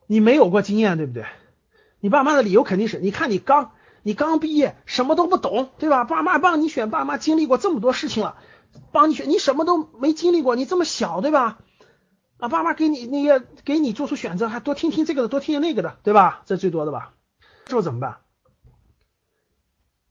[0.06, 1.26] 你没有过经验，对不对？
[2.00, 6.02] 你爸妈的理由肯定是，你看你刚，你刚毕业，什么都不懂，对吧？
[6.02, 8.36] 爸妈帮你选，爸妈经历过这么多事情了，
[8.90, 11.58] 帮你选，你什么都没经历过，你这么小，对吧？
[12.38, 16.42] 啊，爸妈给你那个，给你做出选择，还多听听这个的，多听听那个的，对吧？
[16.46, 17.14] 这最多的吧？
[17.64, 18.20] 这时候怎么办？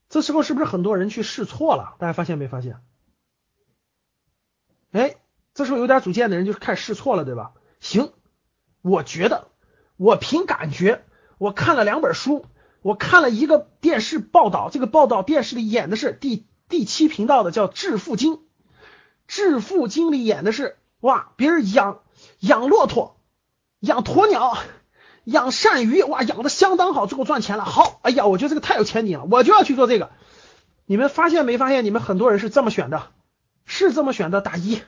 [0.09, 1.95] 这时候是不是很多人去试错了？
[1.99, 2.81] 大家发现没发现？
[4.91, 5.15] 哎，
[5.53, 7.53] 这时候有点主见的人就开始试错了，对吧？
[7.79, 8.11] 行，
[8.81, 9.47] 我觉得
[9.95, 11.05] 我凭感觉，
[11.37, 12.45] 我看了两本书，
[12.81, 18.33] 我看了一个电视报道，这个报道电视里演的是第第七频道的叫《致富经》，
[19.27, 22.03] 《致富经》里演的是哇，别人养
[22.39, 23.19] 养骆驼，
[23.79, 24.57] 养鸵鸟。
[25.27, 27.65] 养鳝鱼哇，养的相当好，最后赚钱了。
[27.65, 30.09] 好，哎呀，我觉得这个太有前景了，我就要去做这个。
[30.85, 31.83] 你们发现没发现？
[31.83, 33.11] 你们很多人是这么选的，
[33.65, 34.81] 是这么选的，打一，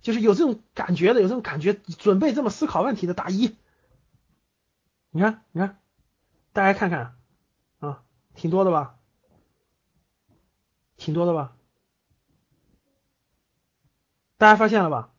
[0.00, 3.56] 就是有这种感觉的，有这种感觉，准备这么思考问题的，打一。
[5.10, 5.80] 你看，你看，
[6.52, 7.16] 大家看看
[7.80, 8.02] 啊，
[8.36, 8.94] 挺多的吧？
[10.96, 11.52] 挺多的吧？
[14.38, 15.10] 大家发现了吧？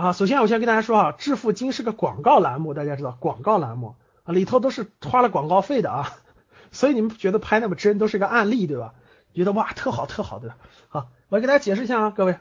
[0.00, 6.16] 啊，首先我先跟大家说啊，致富经是个广告栏目，大家知道广告栏目啊，里头都是花了广告费的啊，
[6.72, 8.94] 所以你们觉得拍那么真，都是个案例对吧？
[9.34, 10.54] 觉得哇特好特好的，
[10.88, 12.38] 好，我给大家解释一下啊，各位，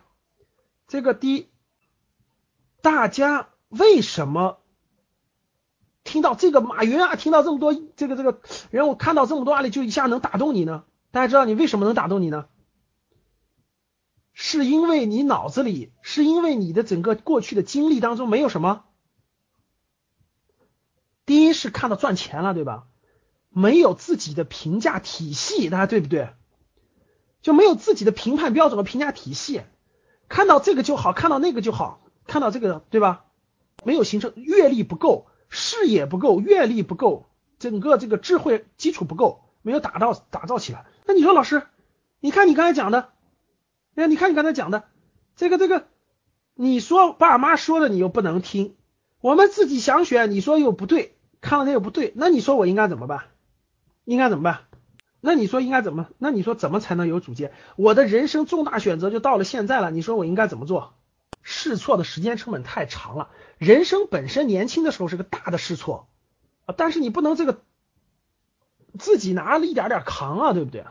[0.87, 1.49] 这个第一，
[2.81, 4.59] 大家为什么
[6.05, 8.39] 听到这个马云啊，听到这么多这个这个
[8.71, 10.85] 人我，看到这么多案例就一下能打动你呢？
[11.11, 12.45] 大家知道你为什么能打动你呢？
[14.31, 18.83] 是因为你脑子里，是因为你的整个过去的经历当中没有什么。
[21.25, 22.87] 第一是看到赚钱了，对吧？
[23.49, 26.29] 没有自己的评价体系，大家对不对？
[27.41, 29.61] 就没有自己的评判标准和评价体系，
[30.27, 33.25] 看到这个就好，看到那个就好，看到这个对吧？
[33.85, 40.85] 没有形成阅历不够，视野不够，阅历不够，整个这个智慧基础不够，没有打造打造起来。
[41.05, 41.65] 那你说老师，
[42.19, 43.13] 你看你刚才讲的，
[43.95, 44.83] 哎，你看你刚才讲的
[45.35, 45.87] 这个这个，
[46.61, 48.75] 你说爸妈说的你又不能听，
[49.21, 53.27] 我们自己想选，你说又不对，看了它又不对，那你说我应该怎么办？
[54.03, 54.63] 应该怎么办？
[55.21, 56.09] 那你说应该怎么？
[56.17, 57.53] 那你说怎么才能有主见？
[57.77, 60.95] 我的人生重大选择就到了现在了，你说我应该怎么做？
[61.41, 63.29] 试错的时间成本太长了。
[63.57, 66.09] 人生本身年轻的时候是个大的试错
[66.65, 67.61] 啊，但是你不能这个
[68.97, 70.83] 自己拿了一点点扛啊，对不对？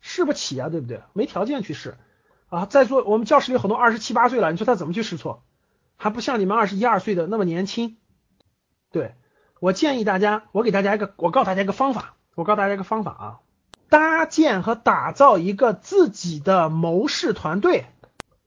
[0.00, 1.02] 试不起啊，对不对？
[1.12, 1.98] 没条件去试
[2.48, 2.66] 啊。
[2.66, 5.42] 在座我们教室里很多二十七八岁了，你说他怎么去试错？
[5.96, 7.96] 还不像你们二十一二岁的那么年轻。
[8.90, 9.14] 对
[9.60, 12.14] 我建议大家，我给大家一个，我告诉大家一个方法。
[12.34, 13.40] 我告诉大家一个方法啊，
[13.88, 17.86] 搭建和打造一个自己的谋士团队，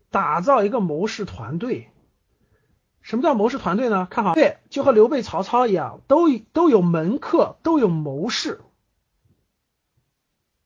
[0.10, 1.90] 打造一个谋士团队。
[3.02, 4.08] 什么叫谋士团队呢？
[4.10, 8.62] 看好，对，就和刘备、曹操一样，都都有门客，都有谋士，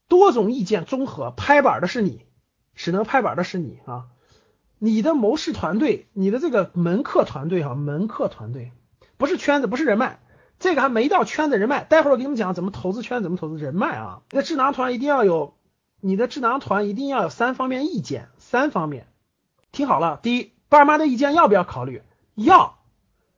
[0.07, 2.24] 多种意见综合，拍板的是你，
[2.75, 4.05] 只能拍板的是你啊！
[4.77, 8.71] 你的谋士团队，你的这个门客团队哈，门客团队
[9.17, 10.19] 不是圈子，不是人脉。
[10.57, 14.21] 这个还没到圈子人脉，待会儿我给你们讲怎么投资圈，怎么投资人脉啊。
[14.31, 15.53] 你的智囊团一定要有，
[15.99, 19.07] 你的智囊团一定要有三方面意见，三方面，
[19.71, 20.19] 听好了。
[20.21, 22.03] 第一，爸妈的意见要不要考虑？
[22.35, 22.77] 要，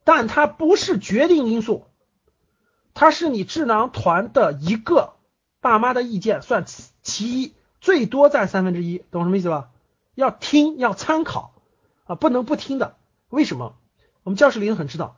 [0.04, 1.86] 但它不是决定因素，
[2.94, 5.14] 它是你智囊团的一个，
[5.60, 6.66] 爸妈的意见算
[7.02, 9.70] 其一，最多占三分之一，懂什么意思吧？
[10.16, 11.54] 要听，要参考
[12.06, 12.96] 啊，不能不听的。
[13.30, 13.76] 为什么？
[14.24, 15.18] 我们教室里很知道，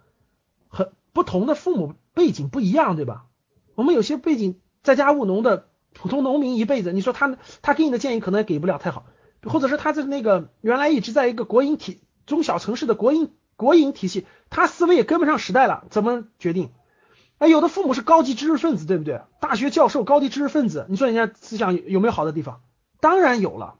[0.68, 0.92] 很。
[1.12, 3.26] 不同的父母背景不一样，对吧？
[3.74, 9.06] 我们有些背景在家务农的普通农民一辈子，你说他他给你的建议可能也给不了太好，
[9.44, 16.70] 或者是他在那个原来一直在一个国营体中小城市的国营国营体系，他思维也跟不上时代了，怎么决定？
[17.40, 19.22] 哎，有的父母是高级知识分子，对不对？
[19.40, 22.62] 大学教授、高级知识分子，你说人家思想有没有好的地方？
[23.00, 23.76] 当然有了。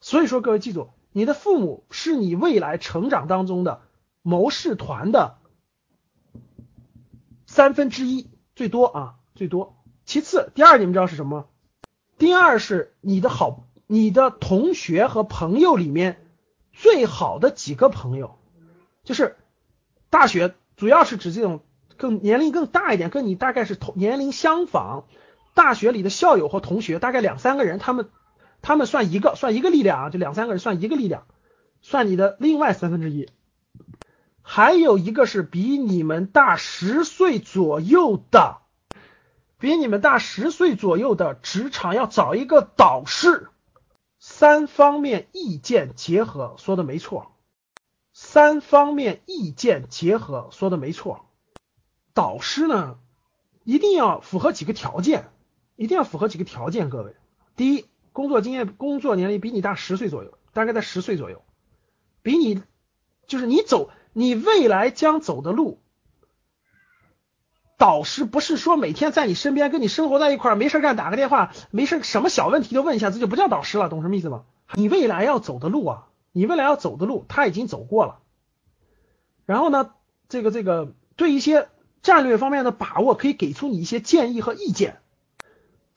[0.00, 3.80] 所以说，各位记住，你的父母是你未来成长当中的
[4.22, 5.38] 谋士团的。
[7.46, 9.74] 三分之一最多啊，最多。
[10.04, 11.48] 其次，第二你们知道是什么？
[12.18, 16.22] 第二是你的好，你的同学和朋友里面
[16.72, 18.38] 最好的几个朋友，
[19.04, 19.36] 就是
[20.10, 21.60] 大学主要是指这种
[21.98, 25.04] 更年龄更大一点，跟你大概是同年龄相仿，
[25.52, 28.08] 大学里的校友或同学大概两三个人，他们
[28.62, 31.26] 他们算一个，算一个力量啊，就两三个人算一个力量，
[31.82, 33.28] 算你的另外三分之一。
[34.40, 38.58] 还有一个是比你们大十岁左右的，
[39.58, 43.48] 比你们大十岁左右的职场要找一个导师，
[44.18, 47.32] 三方面意见结合，说的没错，
[48.14, 51.27] 三方面意见结合，说的没错。
[52.18, 52.98] 导师呢，
[53.62, 55.30] 一定要符合几个条件，
[55.76, 57.14] 一定要符合几个条件，各位，
[57.54, 61.44] 第一，工作经验、工作年龄比你大十岁左右，大概在十岁左右，
[62.22, 62.60] 比你
[63.28, 63.90] 就是你走。
[64.14, 65.80] 你未来将走的路，
[67.76, 74.44] 导师不是说每天在你身边跟你生活在一块儿，没事干打个电话，没事什么小问题就问一下，这就不叫导师了，懂什么意思吗？
[74.74, 78.18] 你未来要走的路啊，你未来要走的路他已经走过了，
[79.46, 79.92] 然后呢，
[80.28, 81.68] 这个这个对一些
[82.08, 84.96] 战略方面的把握可以给出你一些建议和意见，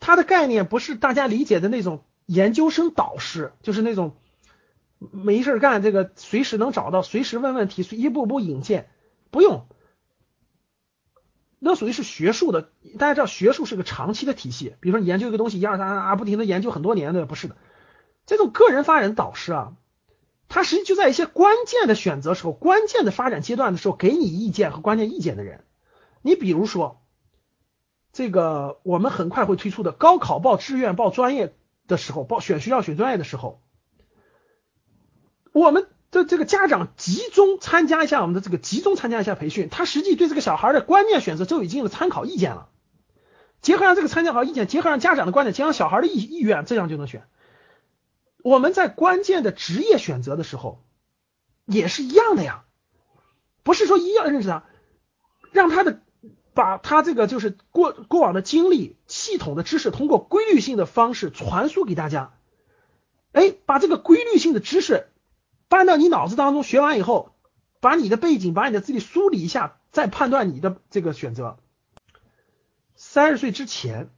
[0.02, 4.18] 他的概念不是大家理解的那种研究生导师，就是那种。
[5.00, 8.88] 没事干，这个随时能找到，随时问问题，一步步引荐，
[9.32, 9.66] 不用，
[11.58, 12.70] 那属于是学术的。
[13.00, 14.76] 大家知道，学术是个长期的体系。
[14.80, 17.56] 比如说，你研究一个东西，一二三啊，不停的研究很多年的，不是的。
[18.28, 19.74] 这种个人发展导师啊，
[20.48, 25.64] 他实际就在一些关键的选择时候、关键的发展阶段的时候，给你意见和关键意见的人。
[26.22, 27.02] 你比如说，
[28.14, 31.54] 这个我们很快会推出的高考报志愿、报专业
[31.88, 33.62] 的时候，报选学校、选专业的时候。
[35.54, 42.70] 我们的这个家长集中参加一下我们的这个集中参加一下培训，他实际对这个小孩的关键选择就已经有了参考意见了。
[43.62, 47.28] 结合上这个参考意见，结合上家长的观点，结合小孩的意意愿，这样就能选。
[48.44, 50.84] 我们在关键的职业选择的时候
[51.66, 52.64] 也是一样的呀，
[53.64, 54.64] 不是说一要认识他，
[55.52, 56.02] 让他的
[56.54, 62.34] 把他这个就是过过往的经历、系统的知识，通过规律性的方式传输给大家。
[63.32, 65.08] 哎，把这个规律性的知识。
[65.70, 67.32] 搬到你脑子当中，学完以后，
[67.80, 71.58] 把你的背景、把你的资历梳理一下，再判断你的这个选择。
[72.96, 74.10] 三十岁之前，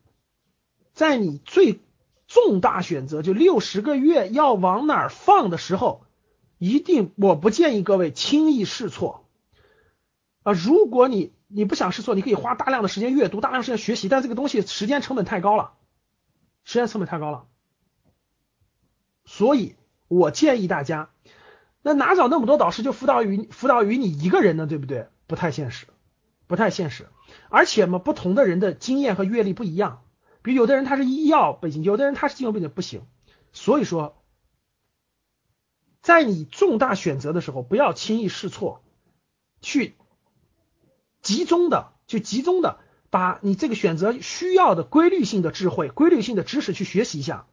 [0.94, 1.80] 在你最
[2.28, 6.06] 重大选择就六十个月要往哪儿放的时候，
[6.58, 9.24] 一定我不建议各位轻易试错
[10.42, 10.54] 啊！
[10.54, 15.74] 如果你你不想试错，你可以花大量的时间阅读，大量时间学习，但这个东西时间成本太高了，
[16.64, 17.46] 时间成本太高了，
[19.26, 19.76] 所以
[20.08, 21.12] 我建议大家，
[21.84, 24.66] 那哪找那么多导师就辅导于辅导于你一个人呢？
[24.66, 25.10] 对不对？
[25.28, 25.86] 不太现实，
[26.48, 27.08] 不太现实，
[27.50, 30.04] 而且嘛，不同的人的经验和阅历不一样。
[30.42, 33.06] 比如有的人他是医药背景，有的人他是金融背景，不行。
[33.54, 34.22] 所以说，
[36.02, 38.84] 在你重大选择的时候，不要轻易试错，
[39.62, 39.96] 去
[41.24, 42.78] 集中的、就集中的
[43.10, 47.48] 把你这个选择需要的规律性的智慧、规律性的知识去学习一下，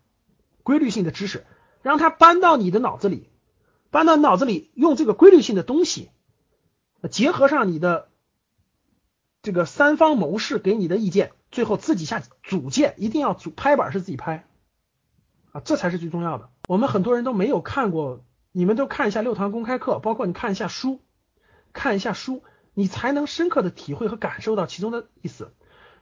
[0.63, 1.47] 规律性的知识，
[1.81, 3.31] 让它搬到你的脑子里，
[3.91, 6.11] 搬到脑子里，用这个规律性的东西，
[7.11, 8.09] 结合上你的
[9.41, 11.33] 这个三方谋士给你的意见。
[11.51, 14.47] 最后自己下组建，一定要组拍板是自己拍
[15.51, 16.49] 啊，这才是最重要的。
[16.69, 21.01] 我们很多人都没有看过，你们都看一下六堂公开课，包括你看一下书，
[21.73, 25.53] 看一下书，你才能深刻的体会和感受到其中的意思。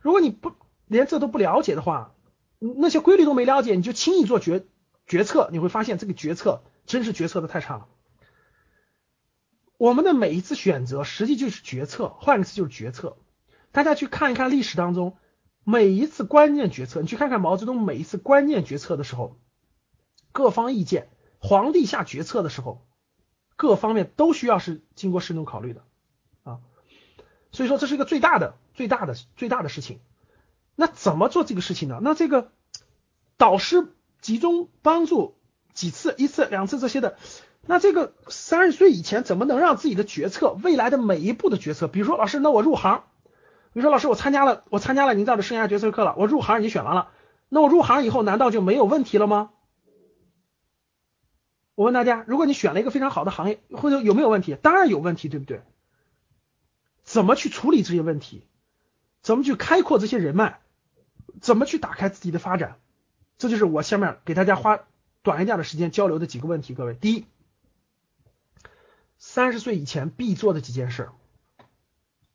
[0.01, 0.53] 如果你不
[0.87, 2.15] 连这都不了解的话，
[2.59, 4.67] 那些规律都没了解，你就轻易做决
[5.07, 7.89] 决策，你会发现这个决策真是决策的太差了。
[9.77, 13.17] 我们的每一次选择，实际就是决策，换个词就是决策。
[13.71, 15.17] 大家去看一看历史当中。
[15.65, 19.39] 每一次关键决策，你去看看毛泽东每一次关键决策的时候，
[20.33, 22.87] 各方意见，皇帝下决策的时候，
[23.55, 25.85] 各方面都需要是经过慎重考虑的。
[27.59, 29.99] 所以说这是一个最大的、最大的、最大的事情。
[30.77, 31.99] 那怎么做这个事情呢？
[32.01, 32.53] 那这个
[33.37, 35.35] 导师集中帮助
[35.75, 37.19] 几次、一次、两次这些的，
[37.67, 43.03] 那这个三十岁以前怎么能让自己的决策，未来的每一步的决策，比如说老师，那我入行。
[43.73, 47.09] 你说老师，我参加了，我参加了您这的生涯决策课了，我入行已经选完了，
[47.49, 49.51] 那我入行以后难道就没有问题了吗？
[51.75, 54.57] 我问大家，如果你选了一个非常好的行业，或者有没有问题？
[54.63, 55.61] 当然有问题，对不对？
[57.09, 58.45] 怎么去处理这些问题？
[59.23, 60.61] 怎么去开阔这些人脉？
[61.41, 62.79] 怎么去打开自己的发展？
[63.39, 64.81] 这就是我下面给大家花
[65.23, 66.75] 短一点的时间交流的几个问题。
[66.75, 67.25] 各位，第一，
[69.17, 71.09] 三十岁以前必做的几件事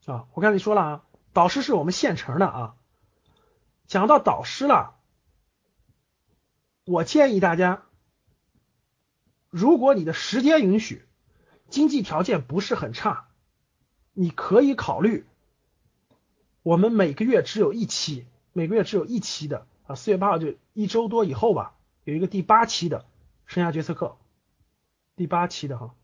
[0.08, 1.04] 啊，我刚才说了啊。
[1.34, 2.76] 导师是我们现成的啊。
[3.86, 4.96] 讲到导师了，
[6.84, 7.84] 我建议大家，
[9.52, 11.06] 如果你的时间允许，
[11.70, 13.28] 经济条件不是很差，
[14.14, 15.26] 你可以考虑，
[16.62, 23.06] 我们每个月只有一期，每个月只有一期的啊，四月八号就一周多以后吧，有一个第八期的
[23.46, 24.18] 生涯决策课，
[25.16, 25.96] 第八期的哈，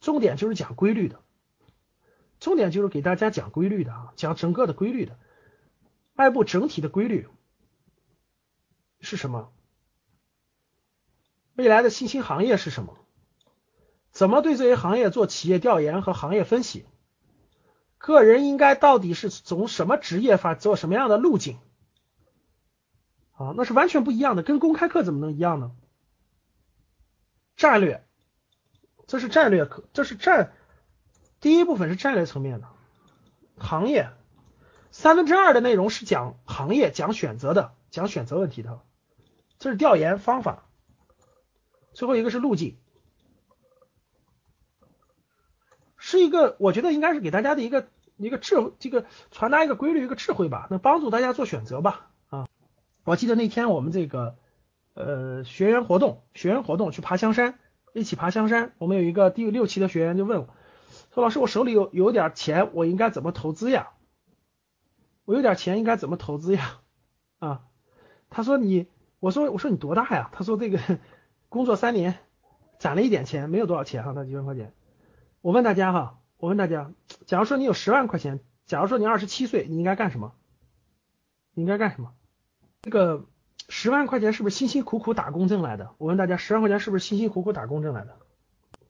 [0.00, 1.20] 重点就是讲规律的。
[2.38, 5.18] 重点就是给大家讲规律的啊，讲整个的规律的，
[6.16, 7.28] 外部整体的规律
[9.00, 9.50] 是什么？
[11.54, 12.98] 未来的新兴行业是什么？
[14.10, 16.84] 怎么对这些行业做企业调研和行业分析？
[18.06, 21.58] 个人应该到底是从什么职业发做什么样的路径？
[23.32, 25.72] 啊，那是完全不一样的，跟公开课怎么能一样呢？
[27.56, 28.06] 战略，
[29.08, 30.52] 这是战略课，这是战。
[31.40, 32.68] 第一部分是战略层面的
[33.58, 34.10] 行业，
[34.92, 38.78] 三分之二的内容是讲行业、讲选择的、讲选择问题的，
[39.58, 40.62] 这是调研方法。
[41.92, 42.78] 最后一个是路径，
[45.96, 52.10] 是一个我觉得应该是给大家的一个一个智，这个传达一个规律、一个智慧吧，能帮助大家做选择吧。
[52.28, 52.48] 啊，
[53.04, 54.36] 我记得那天我们这个
[54.94, 57.58] 呃学员活动，学员活动去爬香山，
[57.92, 60.48] 一起爬香山，我们有一个第六期的学员就问我。
[61.12, 63.88] 说老师，我手里有有点钱，我应该怎么投资呀？
[65.24, 66.80] 我有点钱应该怎么投资呀？
[67.38, 67.62] 啊，
[68.30, 68.86] 他说你，
[69.18, 70.30] 我说我说你多大呀？
[70.32, 70.78] 他说这个
[71.48, 72.18] 工作三年，
[72.78, 74.74] 攒了一点钱，没有多少钱哈，那几万块钱。
[75.40, 76.92] 我问大家哈，我问大家，
[77.26, 80.32] 假如说你有十万块钱，假如说你二十七岁，你应该干什么？
[81.54, 82.12] 你应该干什么？
[82.82, 83.24] 这个
[83.68, 85.90] 十万块钱是不是辛辛苦苦打工挣来的？
[85.98, 88.16] 我问大家，十万块钱是不是辛辛苦苦打工挣来的？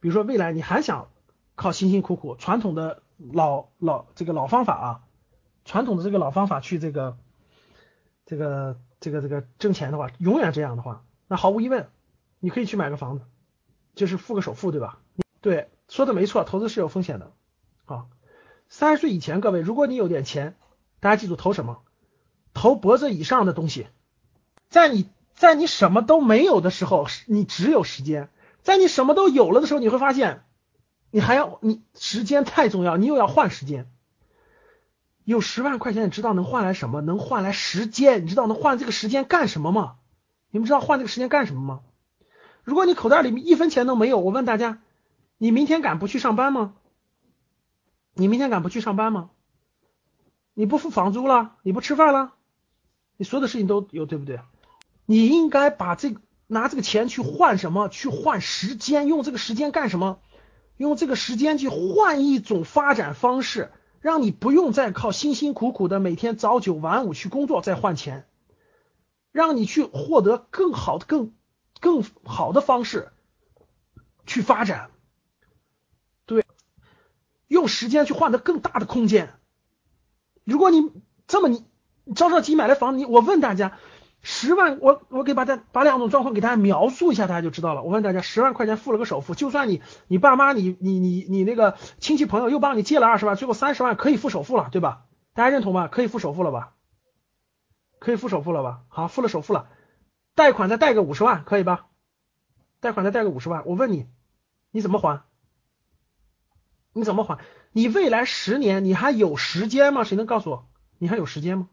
[0.00, 1.08] 比如说未来你还想？
[1.54, 5.00] 靠辛辛苦苦传统的老老这个老方法啊，
[5.64, 7.16] 传统的这个老方法去这个
[8.26, 11.88] 这个这个这个挣钱的话，永远这样的话，那毫无疑问，
[12.40, 13.24] 你可以去买个房子，
[13.94, 14.98] 就是付个首付，对吧？
[15.40, 17.32] 对，说的没错，投资是有风险的。
[17.86, 18.06] 啊，
[18.68, 20.56] 三十岁以前，各位，如果你有点钱，
[21.00, 21.82] 大家记住投什么？
[22.52, 23.86] 投脖子以上的东西。
[24.68, 28.26] 在你在你什么都没有的时候，你只有时间；
[28.62, 30.42] 在你什么都有了的时候，你会发现。
[31.12, 33.88] 你还要你时间太重要，你又要换时间。
[35.24, 37.00] 有十万块钱，你知道能换来什么？
[37.00, 38.24] 能换来时间。
[38.24, 39.94] 你知道能换这个时间干什么吗？
[40.50, 41.80] 你们知道换这个时间干什么吗？
[42.64, 44.80] 如果你口袋里面一分钱都没有，我问大家，
[45.38, 46.74] 你明天敢不去上班吗？
[48.18, 49.30] 你明天敢不去上班吗？
[50.54, 52.32] 你不付房租了，你不吃饭了，
[53.18, 54.40] 你所有的事情都有，对不对？
[55.04, 56.14] 你应该把这
[56.46, 57.90] 拿这个钱去换什么？
[57.90, 60.18] 去换时间，用这个时间干什么？
[60.78, 68.26] 用这个时间去换一种发展方式，让你不用再靠辛辛苦苦的每天早九晚五去工作再换钱，
[69.30, 71.34] 让你去获得更好的、更
[71.80, 73.12] 更好的方式
[74.26, 74.90] 去发展。
[77.48, 79.34] 用时间去换得更大的空间。
[80.44, 80.92] 如果你
[81.26, 81.64] 这么你
[82.14, 83.78] 着着急买了房，你我问大家，
[84.22, 87.82] 十万我我给把它把两种状况给大家描述一下，大家就知道了。
[87.82, 95.06] 我问大家，十万块钱付了个首付，就算你你爸妈你你你你那个亲戚朋友又帮你借了二十万，最后三十万可以付首付了，对吧？
[95.34, 95.88] 大家认同吗？
[95.88, 96.74] 可以付首付了吧？
[97.98, 98.82] 可以付首付了吧？
[98.88, 99.68] 好，付了首付了，
[100.34, 101.86] 贷款再贷个五十万，可以吧？
[102.80, 104.06] 贷款再贷个五十万，我问你，
[104.70, 105.24] 你怎么还？
[106.96, 107.38] 你怎么还？
[107.72, 110.02] 你未来十年你还有时间吗？
[110.02, 110.66] 谁能告诉我？
[110.96, 111.68] 你还有时间吗？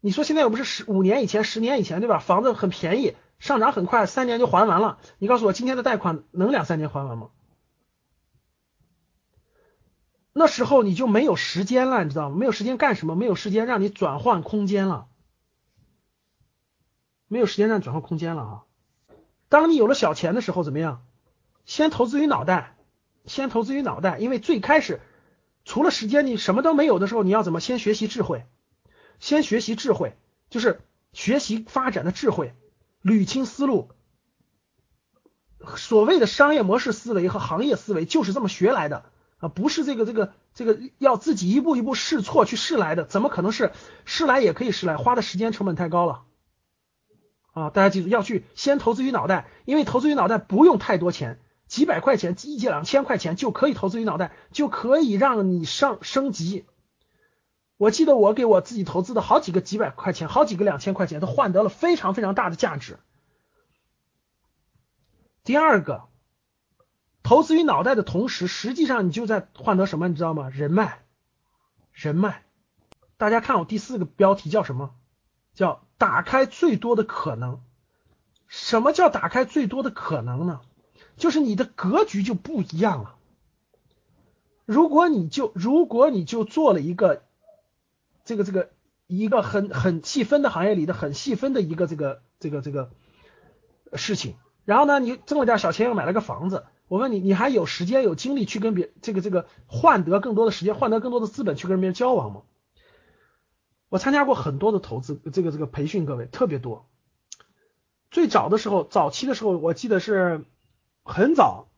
[0.00, 2.18] 你说现在又不是十五年以前、十年以前，对吧？
[2.18, 4.98] 房子很便宜，上涨很快，三年就还完了。
[5.16, 7.30] 你告诉我，今天的贷款能两三年还完吗？
[10.34, 12.36] 那时候你就没有时间了，你知道吗？
[12.36, 13.16] 没有时间干什么？
[13.16, 15.08] 没有时间让你转换空间了，
[17.28, 18.62] 没有时间让你转换空间了啊！
[19.48, 21.02] 当你有了小钱的时候，怎么样？
[21.64, 22.73] 先投资于脑袋，
[23.26, 25.00] 先投资于脑袋，因为最开始
[25.64, 28.44] 除了时间，你什么都没有的时候，你要怎么先学习智慧？
[29.18, 30.16] 先学习智慧，
[30.50, 30.80] 就是
[31.12, 32.52] 学习发展的智慧，
[33.02, 33.90] 捋清思路。
[35.76, 39.06] 所谓的商业模式思维和行业思维就是这么学来的
[39.38, 43.72] 啊，不是这个这个这个要自己一步一步试错去试来的，怎么可能是
[44.04, 44.98] 试来也可以试来？
[44.98, 46.24] 花的时间成本太高了
[47.54, 47.70] 啊！
[47.70, 51.40] 大家记住要去先投资于脑袋，因为投资于脑袋不用太多钱。
[51.74, 56.66] 几百块钱、一两千块钱就可以投资于脑袋，就可以让你上升级。
[57.78, 63.00] 我记得我给我自己投资的好几个几百块钱、好几个两千块钱，都换得了非常非常大的价值。
[65.42, 66.04] 第二个，
[67.24, 70.06] 投资于脑袋的同时，实际上你就在换得什么？
[70.06, 70.50] 你知道吗？
[70.50, 71.02] 人脉，
[71.92, 72.44] 人脉。
[73.16, 74.94] 大家看我第四个标题叫什么？
[75.54, 77.60] 叫打开最多的可能。
[78.46, 80.60] 什么叫打开最多的可能呢？
[81.16, 83.16] 就是你的格局就不一样了。
[84.66, 87.22] 如果你就如果你就做了一个
[88.24, 88.70] 这个这个
[89.06, 92.90] 一个很很细分的行业里的很细分的一个这个这个这个
[93.92, 102.42] 事情，然后呢，你挣了点小钱又买了个房子，我问你，你还有时间有精力去跟别这个这个换得更多的时间，换得更多的资本去跟别人交往吗？
[103.90, 106.86] 我参加过很多的投资这个这个培训，各位特别多。
[108.10, 110.44] 最早的时候，早期的时候，我记得是。
[111.04, 111.68] 很早，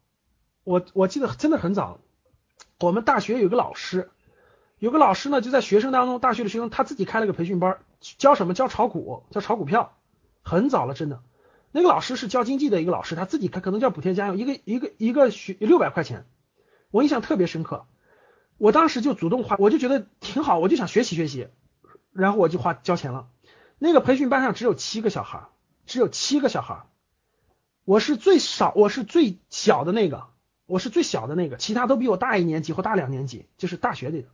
[0.63, 1.99] 我我记得真的很早。
[2.79, 4.09] 我们大学有个老师，
[4.79, 8.55] 有个老师呢，就在学生当中，大学的学生他自己开了个培训班，教什么？
[8.55, 9.97] 教炒股，教炒股票。
[10.43, 11.23] 很早了，真的。
[11.73, 16.25] 那个老师是教经济的一个老师，他自己他可能叫补贴家用，一个一个一个学六百块钱，
[16.93, 17.85] 我印象特别深刻。
[18.59, 21.49] 我当时就主动花，我就觉得挺好，我就想学习学习，
[22.13, 23.27] 然后我就花交钱了。
[23.79, 25.49] 那个培训班上只有七个小孩，
[25.85, 26.87] 只有七个小孩。
[27.87, 30.27] 我是最少，我是最小的那个，
[30.67, 34.29] 我是最小的那个，其他都比我大一年级或大两年级，就是大学里的。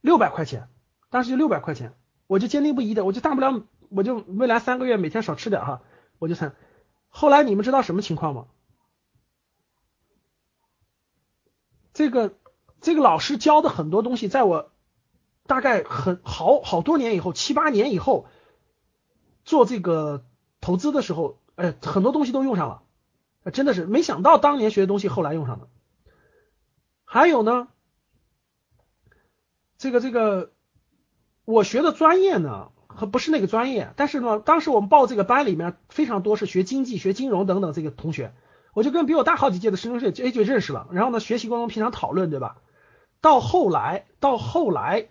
[0.00, 0.68] 六百块钱，
[1.10, 1.94] 当时就六百块钱，
[2.26, 5.82] 我就坚定不移的，我就大不了，我就未来三个月每天少吃点哈，
[6.18, 6.56] 我就参。
[7.08, 8.48] 后来你们知道什么情况吗？
[11.92, 12.34] 这个
[12.80, 14.72] 这个老师教的很多东西，在我
[15.46, 18.26] 大概很好好多年以后，七八年以后
[19.44, 20.24] 做这个
[20.60, 21.38] 投资的时候。
[21.58, 25.66] 哎，很多东西都用上了，真的是没想到当年学的东西后来用上了。
[27.04, 27.66] 还有呢，
[29.76, 30.52] 这个这个
[31.44, 38.32] 我学的专业呢，和不是那个专业，但是呢，当时我们报这个班里面非常多是学经济、学金融等等这个同学，
[38.72, 40.86] 我就跟比我大好几届的师兄师姐就认识了。
[40.92, 42.58] 然后呢，学习过程中平常讨论，对吧？
[43.20, 45.08] 到后来，到后来，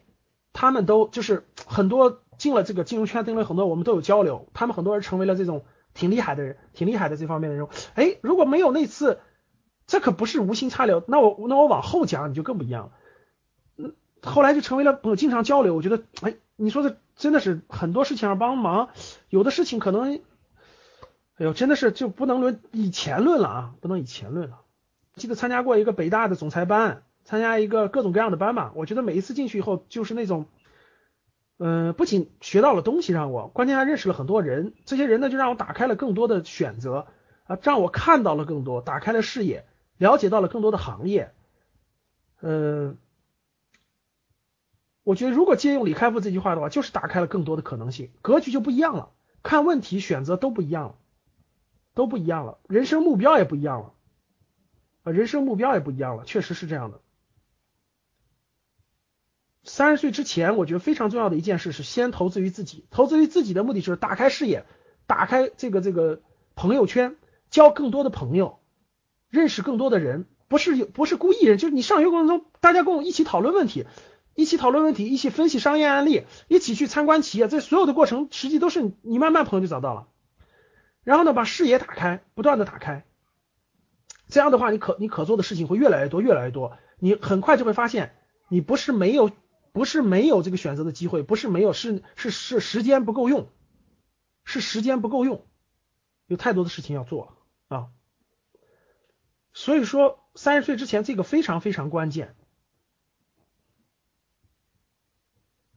[0.54, 5.66] 他们都就是很多进了这个金融圈，进了很多，我们都有交流，他们很多人成为了这种。
[5.98, 7.68] 挺厉害的人，挺厉害的这方面的人。
[7.96, 9.20] 哎，如果没有那次，
[9.88, 11.04] 这可不是无心插柳。
[11.08, 12.92] 那我那我往后讲，你就更不一样了。
[13.78, 15.74] 嗯，后来就成为了朋友，经常交流。
[15.76, 18.90] 我觉得，哎，你说的真的是很多事情要帮忙，
[19.30, 20.22] 有的事情可能，
[21.38, 24.60] 哎呦，真的是就不能论以前论了啊，不能以前论了。
[25.16, 28.72] 记得参加过一个北大的总裁班，参加一个各种各样的班嘛。
[28.76, 30.46] 我觉得每一次进去以后，就是那种。
[31.60, 34.74] 嗯，不仅学到了东西让我，关键还认识了很多人。
[34.86, 37.08] 这些人呢，就让我打开了更多的选择
[37.46, 39.66] 啊，让我看到了更多，打开了视野，
[39.98, 41.34] 了解到了更多的行业。
[42.42, 42.98] 嗯，
[45.04, 49.10] 我觉得如果借用李开复这句话的话，就是打开了更多的可能性，格局就不一样了，
[49.42, 50.96] 看问题选择都不一样了，
[51.96, 53.94] 都不一样了，人生目标也不一样了，
[55.02, 57.00] 啊，人生目标也不一样了，确实是这样的。
[59.68, 62.86] 三十岁之前，我觉得非常重要的一件事是先投资于自己。
[62.90, 64.66] 投资于自己的目的就是打开视野，
[65.06, 66.22] 打开这个这个
[66.56, 67.18] 朋友圈，
[67.50, 68.60] 交更多的朋友，
[69.30, 70.26] 认识更多的人。
[70.48, 73.86] 不是不是故意人，就是你上学过程中，大家跟我一起讨论问题，
[74.34, 80.08] 一起讨论问题，一起分析商业案例，一起去参观企业，这所有的过程，实际都是你慢慢朋友就找到了。
[81.04, 83.04] 然后呢，把视野打开，不断的打开，
[84.30, 86.78] 这样的话，你可你可做的事情会越来越多，越来越多。
[87.00, 88.16] 你很快就会发现，
[88.48, 89.30] 你不是没有。
[89.78, 93.48] 不是没有这个选择的机会，不是没有，是是是时间不够用，
[94.44, 95.46] 是时间不够用，
[96.26, 97.90] 有太多的事情要做啊。
[99.54, 102.36] 所以说，三十岁之前这个非常非常关键，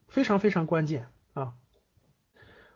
[0.08, 1.52] 非常非常关键啊。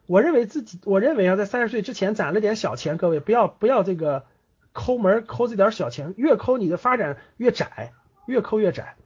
[0.04, 4.26] 我认为自己，我认为啊，在三十岁之前攒了点小钱，各位不要不要这个
[4.74, 7.94] 抠门抠这点小钱，越抠你的发展越窄，
[8.26, 8.98] 越抠越窄。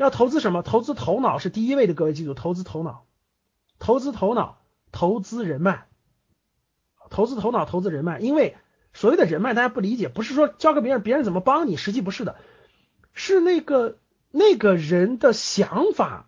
[0.00, 0.62] 要投资什么？
[0.62, 3.04] 投资头脑是第一位的，各位记住，投资头脑，
[3.78, 5.88] 投资头脑，投资人脉，
[7.10, 8.18] 投资头脑，投资人脉。
[8.18, 8.56] 因为
[8.94, 12.36] 所谓的人脉，大家不理解，不是说交给别人，别人怎么帮你，实际不是的，
[13.12, 13.98] 是那个
[14.30, 16.26] 那个人的想法。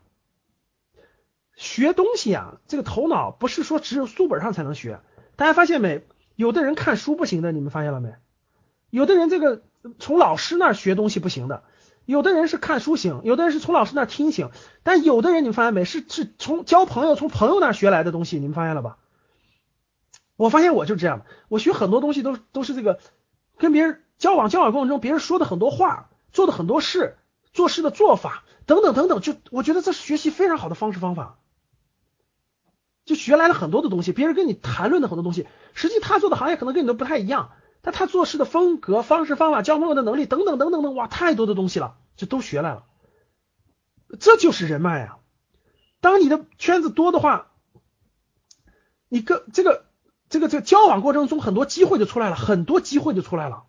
[1.57, 5.01] 学东西啊，这个头脑不是说只有书本上才能学。
[5.37, 6.05] 大家发现没？
[6.37, 8.15] 有的人看书不行的，你们发现了没？
[8.91, 9.63] 有的人这个
[9.99, 11.63] 从老师那儿学东西不行的。
[12.05, 14.51] 有的人是看书行，有的人是从老师那听行，
[14.83, 18.99] 但有的人你们发现没，是是从交朋友从朋友那学来的东西，你们发现了吧？
[20.37, 22.99] 我发现我就是这样，我学很多东西都都是这个
[23.57, 27.17] 跟别人交往交往过程中，别人说的很多话，做的很多事，
[27.53, 31.39] 做事的做法等等等等，就我觉得这是学习非常好的方式方法，
[33.05, 37.53] 就学来了很多的东西，别人跟你谈论的很多东西，实际他做的行业可能跟你都不太一样。
[37.85, 42.85] 但他做事的风格、方式、方法、交朋友的能力等等等等等，哇，太多的东西了，就都学来了。
[44.21, 45.19] 这就是人脉啊！
[46.01, 47.51] 当你的圈子多的话，
[49.09, 49.87] 你跟这个
[50.29, 53.65] 这个这个交往过程中，很多机会就出来了，很多机会就出来了。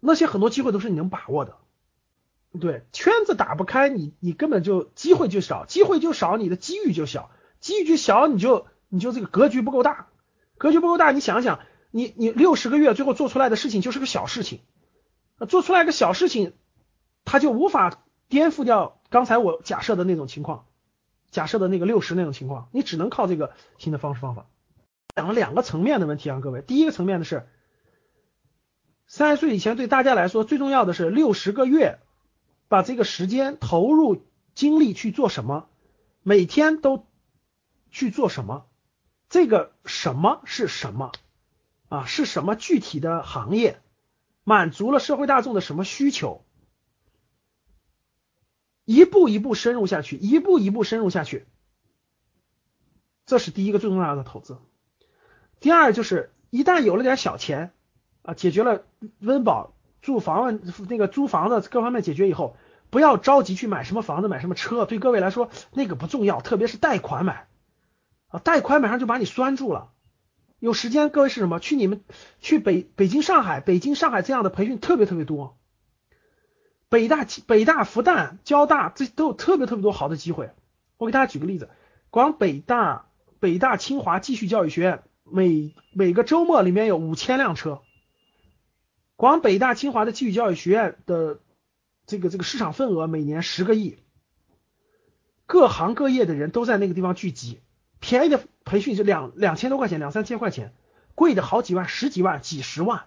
[0.00, 1.58] 那些很多机会都是你能把握的。
[2.58, 7.30] 对，圈子打不开，你你根本就机会就少，机会就少，你的机遇就小，
[7.60, 10.08] 机遇就小，你就你就这个格局不够大，
[10.58, 11.60] 格局不够大，你想想。
[11.92, 14.62] 你你六十个月最后做出来的事情就是个小事情，
[15.48, 16.54] 做出来个小事情，
[17.24, 20.64] 他就无法颠覆掉刚才我假设的那种情况，
[21.30, 24.46] 假设的那个六十那种情况，你只能靠这个新的方式方法。
[25.14, 27.46] 讲了两个层面的问题啊，各位，第一个层面的是，
[29.06, 31.98] 三十岁以前对大家来说最重要的是六十个月，
[32.68, 34.24] 把这个时间投入
[34.54, 35.68] 精力去做什么，
[36.22, 37.06] 每天都
[37.90, 38.64] 去做什么，
[39.28, 41.12] 这个什么是什么？
[41.92, 43.78] 啊，是什么具体的行业
[44.44, 46.42] 满足了社会大众的什么需求？
[48.86, 51.46] 一步一步深入下去，一步一步深入下去，
[53.26, 54.56] 这是第一个最重要的投资。
[55.60, 57.74] 第二就是一旦有了点小钱
[58.22, 58.86] 啊，解决了
[59.18, 62.56] 温饱、住房那个租房的各方面解决以后，
[62.88, 67.48] 不要着急去买什么房子、买什么车，对各位来说那个不重要，特别是贷款买
[68.28, 69.91] 啊，贷款马上就把你拴住了。
[70.62, 71.58] 有时间，各位是什么？
[71.58, 72.04] 去你们
[72.38, 75.58] 去北北京、上海、北京、上海这样的培训特别特别多。
[76.88, 80.52] 北大、北大、复旦、交大这都有特别特别多好的机会。
[80.98, 81.68] 我给大家举个例子，
[82.10, 83.06] 光北大、
[83.40, 87.80] 北大、清华继续教育学院每每个周末里面有五千辆车。
[89.16, 91.40] 光北大、清华的继续教育学院的
[92.06, 93.98] 这个这个市场份额每年十个亿，
[95.46, 97.58] 各行各业的人都在那个地方聚集。
[97.98, 100.70] 便宜的培训是两两千多块钱，两三千块钱；
[101.14, 103.04] 贵的好几万、十几万、几十万。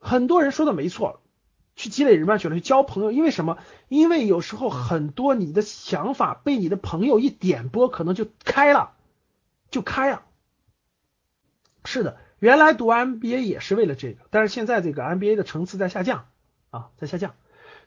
[0.00, 1.20] 很多人说的没错，
[1.76, 3.12] 去积累人脉去了，去交朋友。
[3.12, 3.56] 因为什么？
[3.86, 8.96] 因为有时候很多你的想法被你的朋友一点拨，可能就开了，
[9.70, 10.24] 就开了。
[11.84, 16.26] 是的，原来读 MBA 也是为了这个，但是现在这个 MBA 的层次在下降
[16.70, 17.36] 啊，在下降。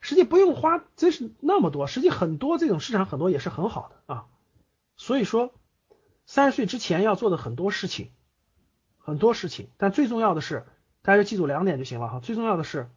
[0.02, 1.88] 实际不用花，真是那么多。
[1.88, 4.26] 实际很多这种市场很多也是很好的啊。
[4.98, 5.54] 所以说，
[6.26, 8.12] 三十岁之前要做的很多事情，
[8.98, 9.70] 很多事情。
[9.78, 10.66] 但最重要的是，
[11.02, 12.20] 大家记住两点就行了哈。
[12.20, 12.90] 最重要的是，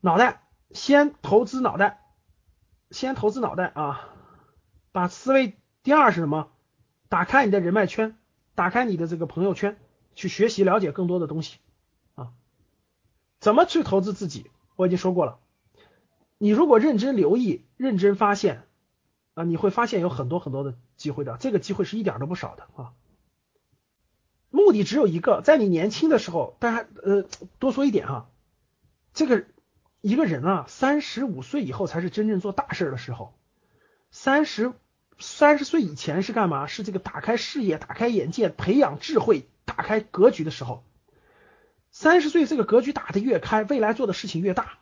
[0.00, 2.00] 脑袋先投资脑袋，
[2.90, 4.08] 先投资脑袋啊。
[4.92, 6.50] 把思维第二是什么？
[7.08, 8.16] 打开你的人脉圈，
[8.54, 9.78] 打开你的这个朋友圈，
[10.14, 11.58] 去学习了解更多的东西
[12.14, 12.32] 啊。
[13.40, 14.50] 怎么去投资自己？
[14.80, 15.38] 我已经说过了。
[16.38, 18.62] 你如果认真留意、认真发现
[19.34, 21.36] 啊，你会发现有很多很多的机会的。
[21.38, 22.92] 这个机会是一点都不少的啊。
[24.48, 27.26] 目的只有一个，在你年轻的时候，大家呃
[27.58, 28.30] 多说一点哈，
[29.12, 29.44] 这个
[30.00, 33.34] 一个人啊，三十五岁以后才是真正做大事的时候。
[34.10, 34.72] 三十
[35.18, 36.66] 三十岁以前是干嘛？
[36.66, 40.84] 是这个打开视野、打开眼界、培养智慧、打开格局的时候。
[41.90, 44.78] 三十岁这个格局打得越开，未来做的事情越大。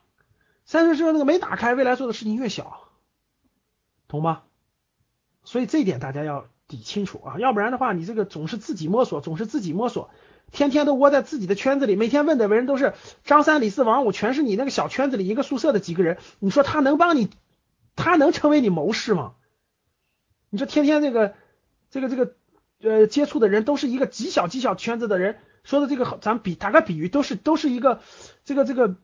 [0.64, 2.88] 三十岁那个没打开，未来做的事情越小，
[4.06, 4.42] 懂吗？
[5.44, 10.10] 所以这一点大家要理清楚啊，要不然的话，你这个总是自己摸索，总是自己摸索，
[10.52, 12.92] 天天都窝在自己的圈子里，每天问的人都是
[13.24, 17.30] 张三李四王五，全是你那个小圈子里一个宿舍的几个人，你说他能帮你，
[17.96, 19.36] 他能成为你谋士吗？
[20.50, 21.34] 你说天天这个
[21.90, 22.34] 这个这个
[22.82, 25.38] 呃接触的人都是一个极小极小圈子的人，
[25.68, 28.00] 说的这个好咱比打个比喻，都是都是一个
[28.44, 28.96] 这个这个。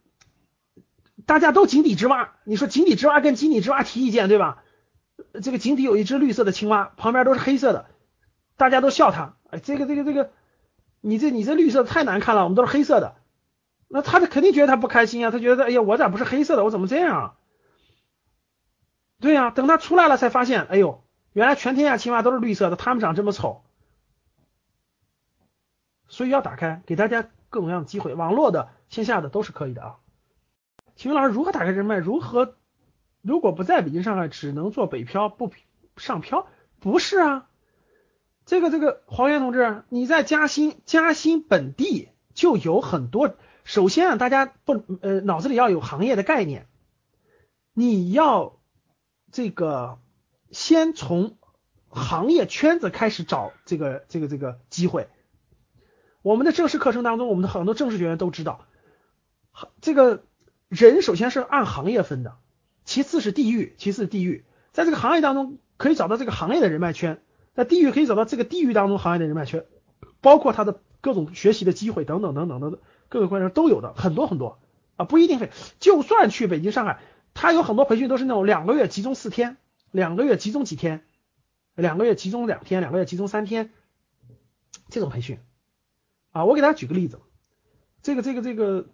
[1.27, 4.63] 大家都井底之蛙，你说井底之蛙跟井底之蛙提意见，对吧？
[5.43, 7.87] 这个井底有一只绿色的青蛙，旁边都是黑色的，
[8.57, 9.37] 大家都笑他。
[9.51, 10.31] 哎，这个这个这个，
[11.03, 13.15] 你这你这绿色太难看了，我们都是黑色的。
[13.89, 16.65] 那他肯定觉得他不开心啊，他觉得哎呀，我咋不是黑色的？
[16.65, 17.35] 我怎么这样啊？
[19.21, 21.05] 对呀，等他出来了才发现，哎呦，
[21.35, 23.64] 原来全天下青蛙都是绿色的，他们长这么丑。
[26.09, 29.97] 所以要打开，给大家各种各样的机会，网络的、线下的都是可以的啊。
[30.97, 31.97] 请问老师如何打开人脉？
[31.97, 32.57] 如何
[33.21, 35.51] 如果不在北京、上海，只能做北漂不
[35.97, 36.47] 上漂？
[36.79, 37.49] 不是啊，
[38.45, 43.35] 这个这个黄源同志，你在嘉兴嘉兴本地就有很多。
[43.65, 46.67] 首先啊，大家不呃脑子里要有行业的概念，
[47.73, 48.59] 你要
[49.33, 49.99] 这个
[50.51, 51.39] 先从
[51.89, 55.09] 行业圈子开始找这个这个这个机会。
[56.25, 58.67] 我们的正式课程当中，我们的很多正式学员都知道，
[59.81, 60.25] 这个。
[60.69, 62.37] 人首先是按行业分的，
[62.85, 67.23] 其次是地域，其次是地域，在这个行业当中可以找到这个行业的人脉圈，
[67.55, 69.67] 在地域可以找到这个地域当中行业的人脉圈，
[70.21, 74.59] 包括他的各种学习的机会等等等等等等，各个关系都有的很多很多
[74.97, 76.99] 啊，不一定非就算去北京上海，
[77.35, 79.59] 他有很多培训都是那种两个月集中四天，
[79.93, 81.05] 两个月集中几天，
[81.77, 83.71] 两个月集中两天，两个月集中三天，
[84.89, 85.39] 这种培训
[86.35, 87.21] 啊，我给大家举个例子，
[88.03, 88.87] 这个这个这个。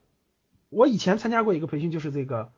[0.68, 2.52] 我以前参加过一个培训，就是这个，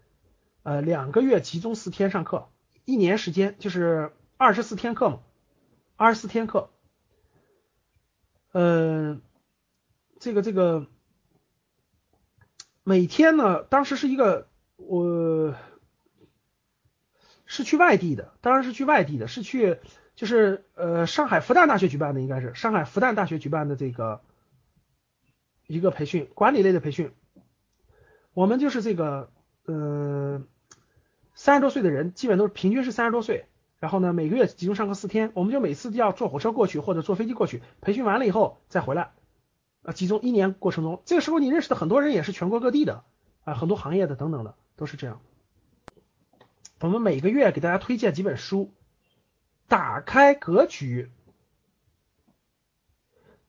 [0.64, 2.50] 呃，两个月集中四天上课，
[2.84, 5.20] 一年时间就是二十四天课嘛，
[5.96, 6.68] 二十四天课，
[8.52, 9.22] 嗯，
[10.20, 10.86] 这个这个，
[12.84, 15.54] 每天呢，当时是一个我
[17.46, 19.78] 是去外地的，当然是去外地的，是去
[20.16, 24.20] 就是呃上海复旦大学举办的，应该是上海复旦大学举办的这个
[25.66, 27.12] 一个培训，管理类的培训。
[28.34, 29.30] 我们就是这个，
[29.64, 30.42] 呃，
[31.34, 33.46] 三十多岁的人，基本都是平均是三十多岁。
[33.78, 39.12] 然后呢，每个月集中上课四天，我们就每次要坐火车过去或者坐飞机过去，培训完了以后再回来，
[39.82, 43.02] 啊，集中一年过程中，这个时候你认识的很多人也是全国各地的，
[43.42, 45.20] 啊，很多行业的等等的都是这样。
[46.78, 48.72] 我们每个月给大家推荐几本书，
[49.66, 51.10] 打开格局，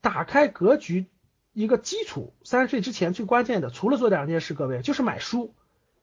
[0.01, 1.05] 打开格局。
[1.53, 5.53] 一个基础，三十岁之前最关键的，除了做两件事，各位就是买书，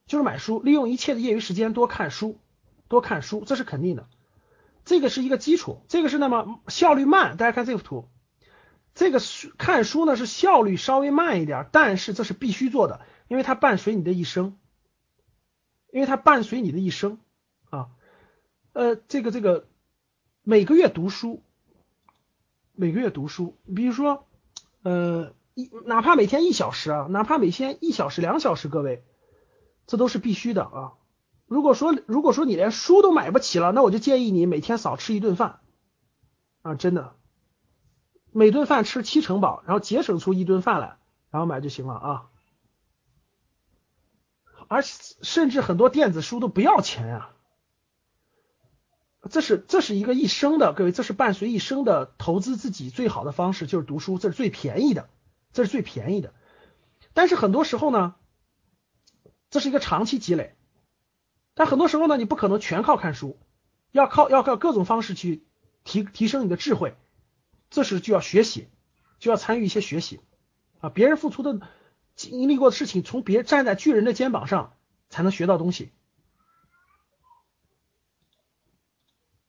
[0.06, 2.38] 就是买书，利用一切的业余时间多看书，
[2.86, 4.06] 多看书，这是肯定的。
[4.84, 7.36] 这个是一个基础，这个是那么效率慢。
[7.36, 8.08] 大家看这幅图，
[8.94, 14.56] 这个书看书呢是效率稍微慢一点，但是这是必须做的，因为它伴随你的一生，
[15.92, 17.18] 因为它伴随你的一生
[17.70, 17.88] 啊。
[18.72, 19.66] 呃，这个这个
[20.44, 21.42] 每个月读书，
[22.72, 24.28] 每个月读书，比如说，
[24.82, 25.34] 呃。
[25.54, 29.04] 一哪怕每天一小时啊，哪怕每天一小时、两小时，各位，
[29.86, 30.92] 这都是必须的啊。
[31.46, 35.60] 如果说如果说你连书都买不起了，那我就建议你每天少吃一顿饭
[36.62, 37.14] 啊，真的，
[38.30, 40.98] 每顿饭吃七成饱，然后节省出一顿饭来，
[41.30, 42.26] 然后买就行了啊。
[44.68, 47.30] 而甚至很多电子书都不要钱呀，
[49.28, 55.08] 这是这是一个一生的，各位，这是伴随一生的投资自己最好的方式，就是读书，这是最便宜的。
[55.52, 56.32] 这是最便宜的，
[57.12, 58.14] 但是很多时候呢，
[59.50, 60.54] 这是一个长期积累，
[61.54, 63.38] 但很多时候呢，你不可能全靠看书，
[63.90, 65.44] 要靠要靠各种方式去
[65.82, 66.94] 提提升你的智慧，
[67.68, 68.68] 这时就要学习，
[69.18, 70.20] 就要参与一些学习。
[70.80, 71.60] 啊，别人付出的
[72.14, 74.76] 经历过的事情，从别站在巨人的肩膀上
[75.08, 75.92] 才能学到东西。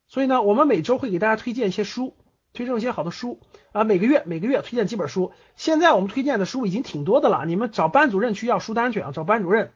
[0.08, 2.18] 所以呢，我们每周会给大家推荐一些书
[2.54, 3.40] 推荐一些好的书
[3.72, 5.32] 啊，每个月每个月推荐几本书。
[5.56, 9.72] 现在我们推荐的书已经挺多的了，你们找班主任去要书单去啊，找班主任。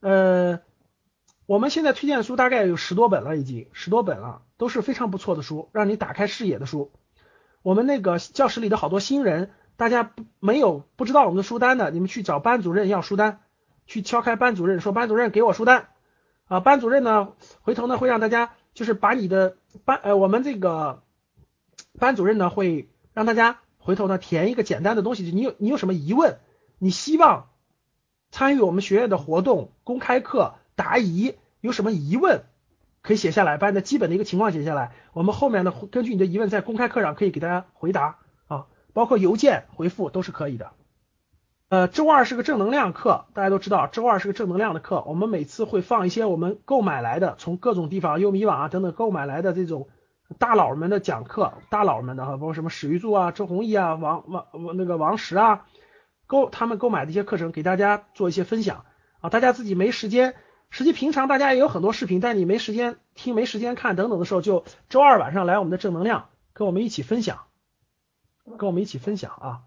[0.00, 0.60] 呃，
[1.46, 6.92] 我们现在推荐的书大概有十多本了，已经十多本了，都是非常不错的书，让你打开视野的书。
[7.62, 13.40] 我们那个教室里的好多新人，大家没有不知道我们的书单的，你们去找班主任要书单，
[13.86, 15.88] 去敲开班主任说班主任给我书单
[16.48, 17.32] 啊，班主任呢
[17.62, 21.02] 回头呢会让大家就是把你的班呃我们这个。
[21.98, 26.38] 班主任呢会让大家回头呢填一个简单的东西，你有你有什么疑问，
[26.78, 27.48] 你希望
[28.30, 32.44] 参与我们学院的活动、公开课答疑，有什么疑问
[33.00, 38.18] 可以写下来，把你的基本的一个情况写下来，我们后面呢根据你的疑问在公开课上可以给大家回答
[38.48, 40.72] 啊，包括邮件回复都是可以的。
[41.68, 49.88] 呃，周二是个正能量课，大家都知道周二是个正能量的课，我们每次会放一些我们购买来的，从各种地方优米网啊等等购买来的这种。
[50.38, 55.66] 大佬们的讲课，大佬们的哈，包括什么史玉柱啊、周鸿祎啊、王王那个王石啊，
[56.26, 58.84] 购他们购买的一些课程，给大家做一些分享
[59.20, 59.30] 啊。
[59.30, 60.34] 大家自己没时间，
[60.70, 67.40] 实际平常大家也有很多视频，但你没时间听、没时间看等等的时候，就周二晚上来我们的正能量，跟我们一起分享，
[68.58, 69.60] 跟我们一起分享啊。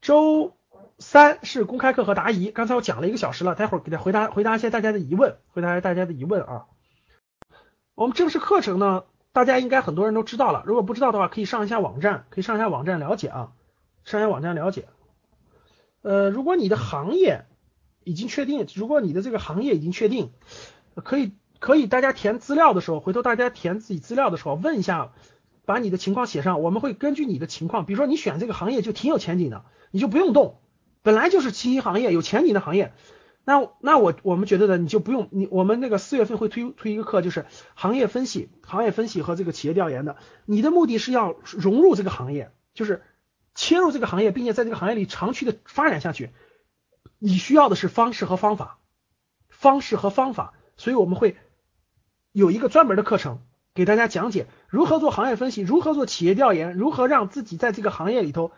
[0.00, 0.56] 周
[0.98, 6.66] 三是公开课和答疑，刚才我讲了一个小时了，待会儿给他回答回答一些大家的疑问，回答一下大家的疑问啊。
[7.94, 9.04] 我们正式课程呢？
[9.34, 13.50] 大家应该很多人都知道了，如果不知道的话，可以上一下网站，可以上一下网站了解啊，
[14.04, 14.86] 上一下网站了解。
[16.02, 17.44] 呃，如果你的行业
[18.04, 20.30] 已经确定，如果你的这个行业已经确定，
[20.94, 25.10] 可以可以大家填资料的时候，回头大家填自己资料的时候，问一下，
[25.64, 30.60] 把你的情况写上，我们会根据你的情况，比如说你选这个行业就挺有前景的，你就不用动，
[31.02, 32.92] 本来就是新兴行业有前景的行业。
[33.46, 40.16] 那那我我们觉得呢，你就不用你我们那个四月份会推推一个课，就是行业分析、行业分析和这个企业调研的。
[40.46, 43.02] 你的目的是要融入这个行业，就是
[43.54, 46.30] 切入这个行业，并且在这个行业里长期的发展下去。
[47.18, 48.78] 你需要的是方式和方法，
[49.48, 50.54] 方式和方法。
[50.76, 51.36] 所以我们会
[52.32, 53.42] 有一个专门的课程
[53.74, 58.52] 给大家讲解如何做行业分析，如何做企业调研，如何让自己在这个行业里头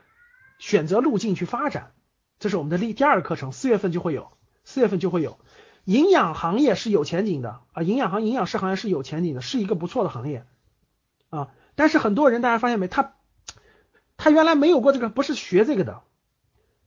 [0.58, 1.92] 选择路径去发展。
[2.38, 4.35] 这是我们的第第二个课程，四月份就会有。
[4.66, 5.38] 四月份就会有，
[5.84, 10.44] 营养行业是有前景的啊，营养行营养师行业是有前景的，是一个不错的行业
[11.30, 11.48] 啊。
[11.76, 13.14] 但是很多人大家发现没，他
[14.16, 16.02] 他原来没有过这个，不是学这个的，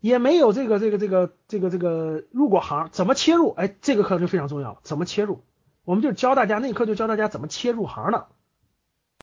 [0.02, 3.52] 也没有这个这个这个这个这个入过行，怎么切入？
[3.52, 5.42] 哎，这个课就非常重要，怎么切入？
[5.86, 8.28] 我们就教大家，那课就教大家怎么切入行的。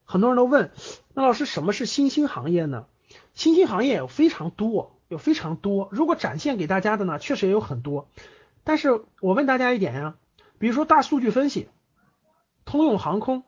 [0.05, 0.71] 很多人都问，
[1.13, 2.87] 那老师什么是新兴行业呢？
[3.35, 5.89] 新兴行业有非常多，有非常多。
[5.93, 8.09] 如果展现给大家的呢，确实也有很多。
[8.67, 10.17] 但是我问大家一点呀，
[10.59, 11.69] 比如说大数据分析、
[12.65, 13.45] 通用航空，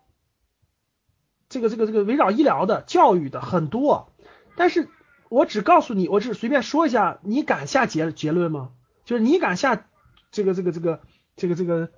[1.48, 4.12] 这个这个这个围绕医疗的、教育的很多，
[4.54, 4.88] 但是
[5.28, 8.70] 我只告诉你，我只随便说一下，你敢下结结论吗？
[9.04, 9.88] 就是你敢下
[10.30, 11.02] 这个这个这个
[11.34, 11.90] 这个这个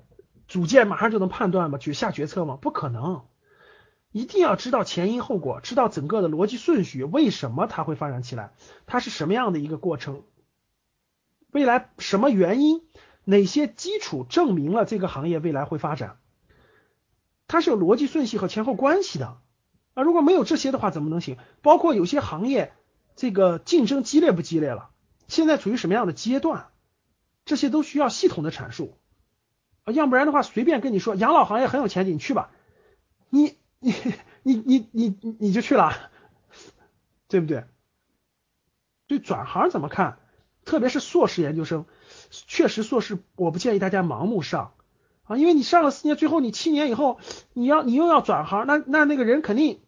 [0.48, 1.76] 组件，马上就能判断吗？
[1.76, 2.56] 去下决策吗？
[2.56, 3.26] 不可能，
[4.12, 8.54] 一定要知道前因后果，知道整个的逻辑顺序，为什么它会发展起来，
[8.86, 10.22] 它是什么样的一个过程，
[11.50, 12.80] 未来什么原因？
[13.24, 16.18] 哪些基础证明了这个行业未来会发展？
[17.46, 19.38] 它是有逻辑顺序和前后关系的
[19.94, 20.02] 啊！
[20.04, 21.36] 如果没有这些的话，怎么能行？
[21.62, 22.72] 包括有些行业，
[23.16, 24.90] 这个竞争激烈不激烈了？
[25.26, 26.68] 现在处于什么样的阶段？
[27.44, 28.96] 这些都需要系统的阐述
[29.82, 29.92] 啊！
[29.92, 32.52] 要不然的话，随便跟你说养老行业很有前景，你去吧，
[33.30, 33.92] 你你
[34.44, 35.92] 你你你你就去了，
[37.26, 37.64] 对不对？
[39.08, 40.19] 对转行怎么看？
[40.70, 41.84] 特别是硕士研究生。
[42.30, 44.74] 确实，硕士我不建议大家盲目上
[45.24, 47.18] 啊，因为你上了四年，最后你七年以后，
[47.54, 49.80] 你要你又要转行，那那那个人肯定，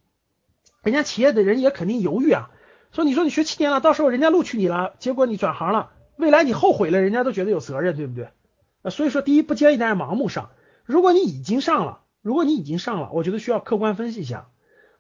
[0.83, 2.51] 人家企业的人也肯定犹豫啊。
[2.91, 8.31] 说你说你学七年了，到时候人家录取你了，结果你转行了，未来你后悔了，人家都觉得有责任，对不对？
[8.91, 10.51] 所以说第一不建议大家盲目上。
[10.85, 14.49] 如果你已经上了，如果你已经上了，我觉得需要客观分析一下，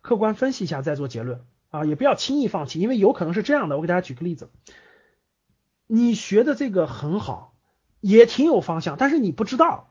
[0.00, 3.74] 客观分析一下再做结论啊，也不要轻易放弃，因为有可能是这样的。
[3.74, 4.48] 我给大家举个例子。
[5.86, 7.54] 你学的这个很好，
[8.00, 9.90] 也挺有方向，但是你不知道，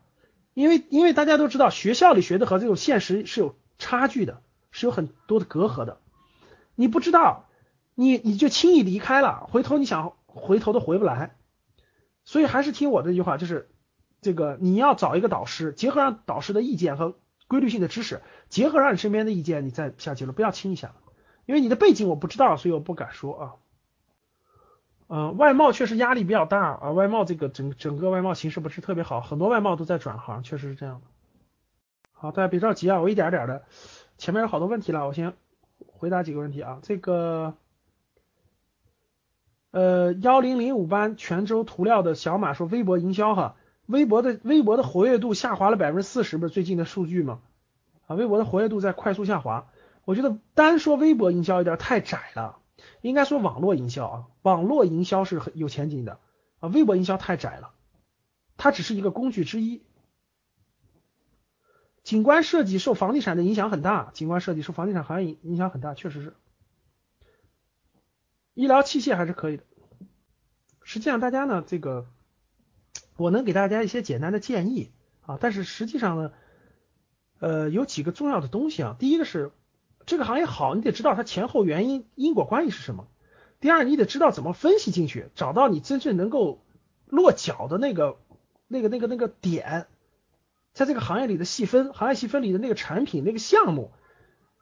[0.53, 5.99] 因为因为大家都知道，学校里学的和这种现实是有差距的，是有很多的隔阂的。
[6.75, 7.45] 你不知道，
[7.95, 11.35] 你你就轻易离开了，回头你想回头都回不来。
[12.23, 13.69] 所以还是听我这句话，就是
[14.21, 17.15] 这个你要找一个导师，结合上导师的意见和
[17.47, 20.95] 规律性的知识，结合上你身边的意见，你再下结论，不要轻易下，
[21.45, 23.53] 因为你的背景我不知道，所以我不敢说啊。
[25.14, 31.07] 嗯，外贸确实压力比较大啊，外贸这个整整个外贸形势不是特别好，很多外贸都在转行，确实是这样的。
[32.14, 33.66] 好，大家别着急啊，我一点点的，
[34.18, 35.34] 前面有好多问题了，我先
[35.86, 37.55] 回答几个问题啊，这个
[39.72, 43.57] 呃幺零零五班泉州涂料的小马说微博营销哈，
[43.88, 47.41] 微博的微博的活跃度下滑了百分之四十，不是最近的数据吗？
[48.07, 49.68] 啊，微博的活跃度在快速下滑，
[50.05, 52.59] 我觉得单说微博营销有点太窄了，
[53.01, 56.19] 应该说网络营销啊，网络营销是很有前景的
[56.59, 57.73] 啊，微博营销太窄了，
[58.57, 59.84] 它只是一个工具之一。
[62.03, 66.36] 景观设计受房地产的影响很大，景观设计受房地产行业影影响很大，确实是。
[68.53, 69.63] 医疗器械还是可以的。
[70.84, 72.07] 实际上，大家呢，这个
[73.17, 76.34] 我能给大家一些简单的建议啊，但是实际上呢，
[77.39, 78.95] 呃，有几个重要的东西啊。
[78.99, 79.51] 第一个是
[80.06, 83.08] 这个行业好，你得知道它前后原因因果关系是什么。
[83.60, 86.64] 第二，你得知道怎么分析进去，找到你真正能够
[87.06, 88.18] 落脚的那个
[88.68, 89.88] 那个那个那个点。
[90.74, 93.91] 在这个行业里的细分，行业细分里的那个产品、那个项目，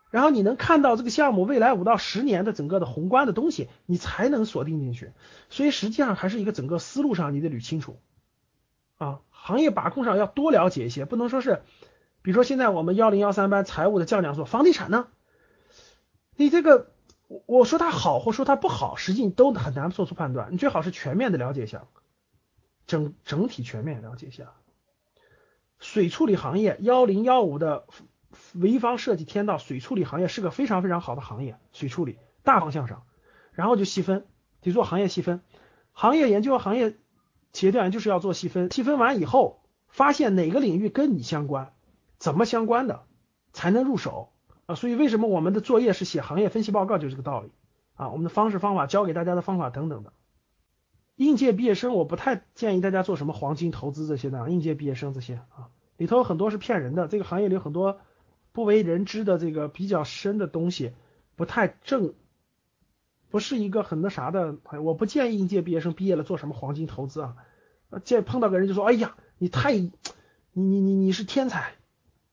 [0.10, 5.12] 然后你能看到这个项目未来五到十年的整个的宏观的东西，你才能锁定进去。
[5.50, 8.00] 所以实际上还是一个整个思路上你得捋清楚
[8.98, 11.62] 啊，行业把控上要多了解一些，不能说是，
[12.24, 15.08] 比如说现在我们幺零幺三班财务的教讲说房地产呢，
[16.40, 16.94] 你这个
[17.48, 21.84] 我说它好或说它不好，实际都很难做出判断，你最好是全面的了解一下，
[22.88, 24.54] 整整体全面了解一下。
[25.80, 27.84] 水处理行业幺零幺五的
[28.56, 33.04] 潍坊设计天道水处理行业是个非常非常好的行业，水处理大方向上，
[33.52, 34.26] 然后就细分，
[34.62, 35.42] 得做行业细分，
[35.92, 36.96] 行业研究行业
[37.52, 41.74] 企业调研就是要做细分，细分完以后发现哪个领域跟你相关，
[42.18, 43.04] 怎么相关的
[43.52, 44.32] 才能入手
[44.70, 44.76] 啊？
[44.76, 47.49] 所以为什么我们的作业是写行业分析报告，就是这个道理
[47.95, 48.09] 啊。
[48.09, 50.13] 我们的方式方法教给大家的方法等等的。
[51.15, 54.49] 应届毕业生，我不太建议大家做什么黄金投资这些的。
[54.49, 57.07] 应届毕业生这些啊，里头有很多是骗人的。
[57.07, 57.99] 这个行业里有很多
[58.51, 60.93] 不为人知的这个比较深的东西，
[61.36, 62.13] 不太正，
[63.30, 64.57] 不是一个很那啥的。
[64.82, 67.36] 我不建议应届毕业生毕业了做什么黄金投资啊。
[68.03, 69.91] 见碰到个人就说，哎呀，你太，你
[70.53, 71.74] 你你你是天才，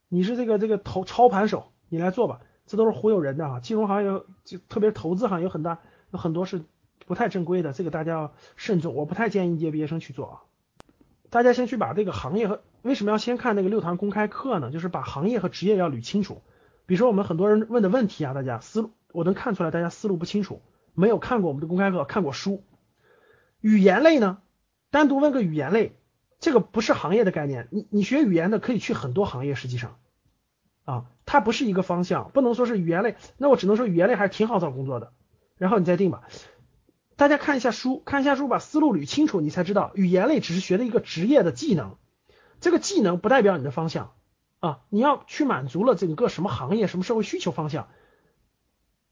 [0.09, 2.41] 你是这个这个投操盘手，你来做吧。
[2.67, 3.61] 这都是忽悠人的啊。
[3.61, 5.79] 金融行业就特别投资行业有很大
[6.11, 6.63] 有很多是。
[7.05, 8.93] 不太正规的，这个大家要慎重。
[8.97, 10.43] 我不太建议应届毕业生去做啊。
[11.31, 14.73] 大家先去把这个行业和为什么要先看那个六堂公开课呢？
[14.73, 16.43] 就是把行业和职业要捋清楚。
[16.85, 20.63] 比如说我们很多人问的问题啊，大家思路我能看出来，大家思路不清楚，
[20.95, 22.65] 没有看过我们的公开课，看过书。
[23.61, 24.39] 语言类呢，
[24.91, 25.97] 单独问个语言类，
[26.41, 27.69] 这个不是行业的概念。
[27.71, 29.97] 你你学语言的可以去很多行业，实际上
[30.85, 31.05] 啊，
[31.37, 33.17] 它不是一个方向，不能说是语言类。
[33.37, 35.13] 那我只能说语言类还是挺好找工作的。
[35.59, 36.23] 然后你再定吧。
[37.15, 41.97] 大家看一下书，看一下书，把思路捋清楚，你才知道语言类只是学的一个职业的技能，
[42.61, 44.13] 这个技能不代表你的方向
[44.61, 47.89] 啊，你要去满足了整个什么行业、什么社会需求方向，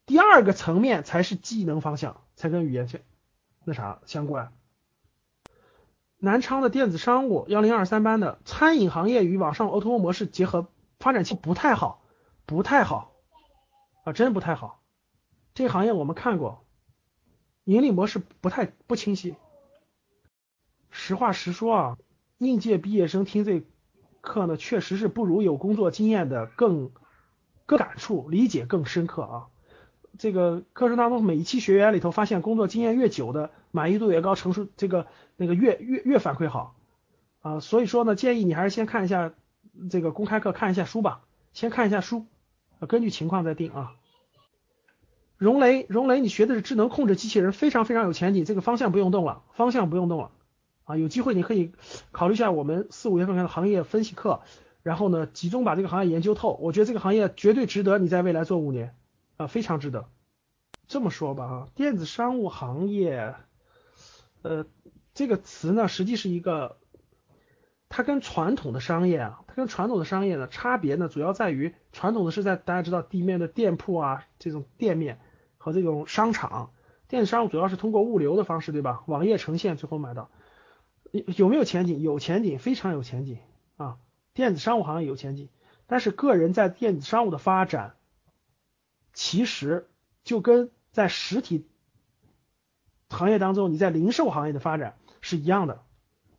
[0.06, 3.02] 第二个层面才是技能方向，才跟语言相
[3.66, 4.52] 那啥相关。
[6.18, 10.68] 南昌的电子商务幺零二三班的餐饮行业与网上 O to O 模式结合，
[10.98, 12.03] 发展期不太好，
[12.46, 13.12] 不太好
[14.04, 14.82] 啊，真不太好。
[15.54, 16.64] 这行业我们看过。
[17.64, 19.36] 盈利模式不太不清晰。
[20.90, 21.98] 实话实说啊，
[22.36, 23.62] 应届毕业生听这
[24.20, 26.90] 课呢，确实是不如有工作经验的更
[27.64, 29.46] 更感触，理解更深刻啊。
[30.18, 36.76] 这个课程当中每一期学员里头，发现工作经验越久的满意度越高，成熟这个那个越越越反馈好
[37.40, 37.60] 啊。
[37.60, 39.32] 所以说呢，建议你还是先看一下
[39.90, 41.22] 这个公开课，看一下书吧，
[41.54, 42.26] 先看一下书，
[42.86, 43.94] 根据情况再定啊。
[45.36, 50.30] 荣雷，荣雷，你学的是智能控制机器人，非常非常有前景，这个方向不用动了，方向不用动了
[50.84, 50.96] 啊！
[50.96, 51.72] 有机会你可以
[52.12, 54.42] 考虑一下我们四五月份的行业分析课，
[54.82, 56.56] 然后呢，集中把这个行业研究透。
[56.62, 58.96] 我觉得这个行业绝对值得你在未来做五年
[59.36, 60.06] 啊，非常值得。
[60.86, 63.34] 这么说吧啊，电子商务行业，
[64.42, 64.66] 呃，
[65.14, 66.78] 这个词呢，实际是一个，
[67.88, 75.20] 它跟传统的商业啊，它跟传统的商业呢，差别呢，主要在于传统的是在大家知道地面的店铺啊，这种店面。
[75.56, 76.72] 和这种商场，
[77.08, 79.02] 电子商务主要是通过物流的方式，对吧？
[79.06, 80.28] 网页呈现，最后买到，
[81.10, 82.02] 有没有前景？
[82.02, 83.38] 有前景，非常有前景
[83.78, 83.96] 啊！
[84.34, 85.48] 电子商务行业有前景，
[85.86, 87.94] 但是个人在电子商务的发展，
[89.14, 89.88] 其实
[90.22, 91.66] 就跟在实体
[93.08, 95.80] 行业当中，你在零售行业的发展是一样的，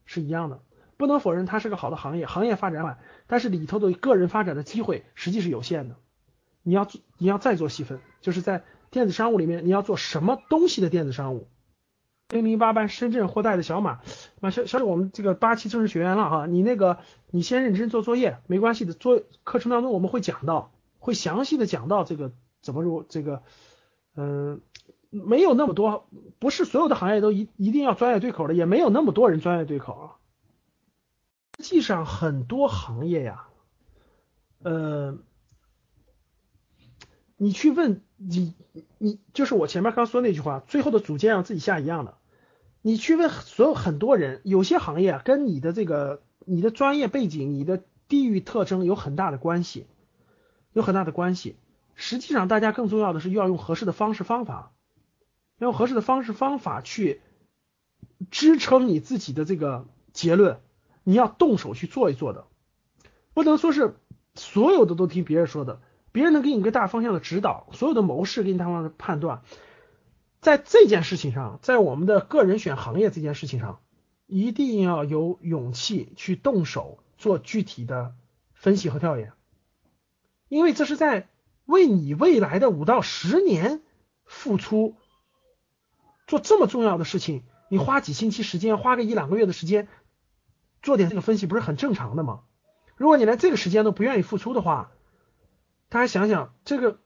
[0.05, 0.61] 是一样的。
[0.97, 5.95] 不能否认它是个好的行业，行业发展晚，但是里头的个人发展的机会实际是有限的。
[6.63, 8.63] 你要做你要再做细分，就是在。
[8.91, 11.49] 电子商务里面你要做什么东西的电子商务？
[12.29, 13.99] 零零八班深圳货代的小马，
[14.39, 22.31] 马小小李我们这个八期正式学员了哈，你那个你先认真做作业，没关系的，做课程当中我们会讲到，会详细的讲到这个
[22.61, 23.43] 怎么入这个，
[24.15, 24.61] 嗯，
[25.09, 26.07] 没有那么多，
[26.39, 30.05] 不是所有的行业都一一定要专业对口的，也没有那么多人专业对口啊。
[31.57, 33.47] 实际上很多行业呀，
[34.61, 35.17] 呃，
[37.37, 38.53] 你去问你
[38.97, 42.17] 你就是我前面刚说那句话，最后的组件让自己下一样的。
[42.81, 49.87] 你去问所有很多人，有些行业啊跟你的这个你的专业背景、你的地域特征有很大的关系，
[50.71, 51.55] 有很大的关系。
[51.95, 54.71] 实际上，大家更重要的是要用合适的方式方法，
[55.57, 57.21] 要用合适的方式方法去
[58.29, 60.59] 支撑你自己的这个结论。
[61.05, 62.47] 你要动手去做一做的，
[63.35, 63.95] 不能说是
[64.33, 65.79] 所有的都听别人说的，
[66.11, 69.43] 别人能给你个大方向的指导，所有的谋士给你大方向的判断，
[70.41, 73.81] 在这件事情上，在我们的个人选行业这件事情上，
[74.25, 78.15] 一定要有勇气去动手做具体的
[78.55, 79.33] 分析和调研，
[80.49, 81.29] 因为这是在
[81.65, 83.83] 为你未来的五到十年
[84.25, 84.95] 付出，
[86.25, 89.87] 做这么重要的事情，你花几星期时间，花个一两个月的时间。
[90.85, 92.43] 做点这个分析不是很正常的吗？
[92.95, 94.91] 如果你连这个时间都不愿意付出的话，
[95.89, 96.99] 大家想想，这个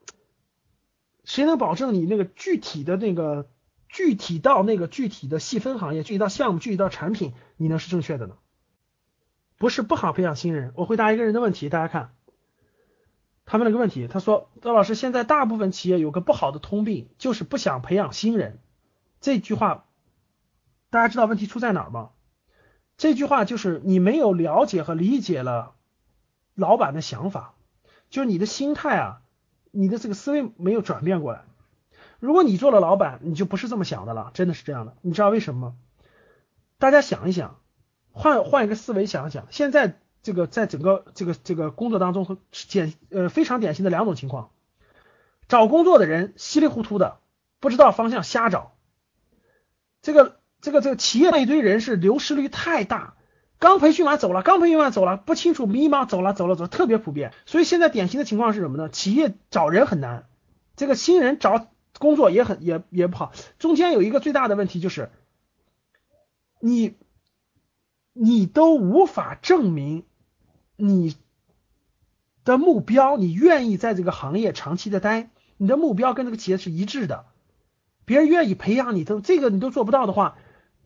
[1.24, 3.50] 谁能保证你那个具体的那个
[3.88, 8.36] 具体到那个具体的细分行业、具体到项目、具体到产品，你能是正确的呢？
[9.58, 10.74] 不是不好培养新人。
[10.76, 12.14] 我回答一个人的问题，大家看，
[13.46, 18.60] 他问了个问题，他说：“周老师，现在大部分企业有个不好的通病，就是不想培养新人。”
[19.22, 19.86] 这句话，
[20.90, 22.10] 大家知道问题出在哪儿吗？
[23.00, 25.74] 这句话就是你没有了解和理解了
[26.54, 27.56] 老板的想法，
[28.10, 29.22] 就是你的心态啊，
[29.72, 31.46] 你的这个思维没有转变过来。
[32.20, 34.98] 如果你做了老板，你就不是这么想的了，真的是这样的。
[35.00, 35.76] 你知道为什么吗？
[36.78, 37.62] 大家想一想，
[38.12, 42.38] 换换一个思维想一想，现在这个在整个这个这个工作当中，
[42.70, 44.52] 典呃非常典型的两种情况：
[45.48, 47.20] 找工作的人稀里糊涂的，
[47.62, 48.76] 不知道方向瞎找，
[50.02, 50.38] 这个。
[50.62, 53.16] 这个这个企业那一堆人是流失率太大，
[53.60, 57.34] 刚培训完走了，刚培训完走了，不清楚迷茫走了走了走，特别普遍。
[57.46, 58.90] 所以现在典型的情况是什么呢？
[58.90, 60.28] 企业找人很难，
[60.76, 63.32] 这个新人找工作也很也也不好。
[63.58, 65.12] 中间有一个最大的问题就是，
[66.60, 66.96] 你
[68.12, 70.04] 你都无法证明
[70.76, 71.16] 你
[72.44, 77.26] 的目标，你愿意在这个行业长期的待，你的目标跟这个企业是一致的，
[78.04, 80.38] 别人愿意培养你，都这个你都做不到的话。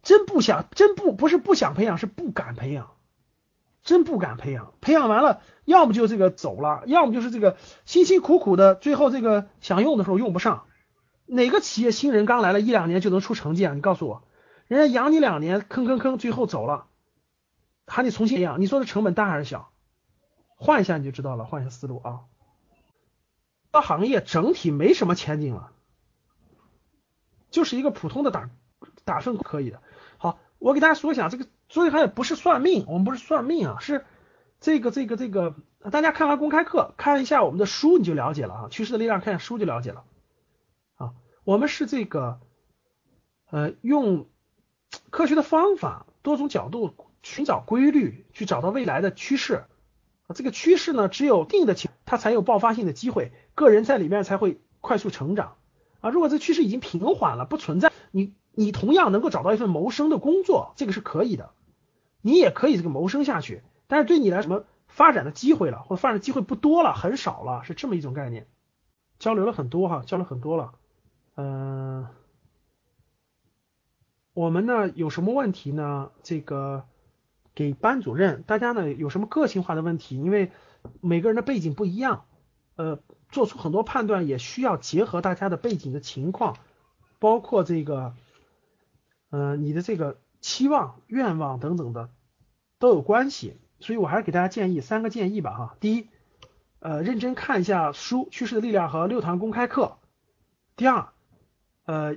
[0.03, 2.91] 真不想，真不不是不想培养，是不敢培养，
[3.83, 4.73] 真不敢培养。
[4.81, 10.65] 培养完了，要么就这个走了，要么就是这个辛辛苦苦的，最后这个想用的时候用不上。
[11.25, 13.73] 哪个企业新人刚来了一两年就能出成绩啊？
[13.73, 14.23] 你告诉我，
[14.67, 16.87] 人家养你两年，坑坑坑，最后走了，
[17.87, 19.71] 还得重新培养，你说这成本大还是小？
[20.57, 22.19] 换一下你就知道了，换一下思路啊。
[23.71, 25.71] 这行业整体没什么前景了，
[27.49, 28.49] 就是一个普通的打
[29.05, 29.81] 打份可以的。
[30.63, 34.05] 我给大家说一下，这个所以它也不是算命，我们不是算命啊，是
[34.61, 35.55] 这个这个这个，
[35.91, 38.67] 大家看完公开课，看一下我们的书，你就了解了啊。
[38.71, 40.05] 趋势的力量，看下书就了解了
[40.95, 41.11] 啊。
[41.43, 42.39] 我们是这个
[43.51, 44.29] 呃，用
[45.09, 49.65] 科学的方法，多种角度寻找规律，去找到未来的趋势
[50.27, 50.31] 啊。
[50.33, 55.57] 这个趋势呢，只有定的情，它才有爆发性的机会，个人在里面才会快速成长
[55.99, 56.09] 啊。
[56.09, 58.33] 如果这趋势已经平缓了，不存在你。
[58.55, 61.49] 你同样能够找到一份谋生的工作，这个是可以的，
[62.21, 63.63] 你也可以这个谋生下去。
[63.87, 68.47] 但是对你来什么发展的机会了，或者发展机会不多了，很少了，是这么一种概念。
[69.17, 70.73] 交流了很多哈，交流很多了。
[71.35, 72.07] 嗯，
[74.33, 76.11] 我们呢有什么问题呢？
[76.21, 76.85] 这个
[77.55, 80.17] 给班主任，大家呢有什么个性化的问题？
[80.17, 80.51] 因为
[81.01, 82.25] 每个人的背景不一样，
[82.75, 82.99] 呃，
[83.29, 86.57] 做出很多判断也需要结合大家的背景的情况，
[87.17, 88.13] 包括这个。
[89.33, 92.11] 呃，你的这个期望、愿望等等的
[92.77, 95.75] 都有关系，所以我还是给大家建议三个建议吧哈。
[95.79, 96.07] 第一，
[96.77, 99.97] 呃，认真看一下书《趋势的力量》和六堂公开课。
[100.75, 101.07] 第二，
[101.85, 102.15] 呃，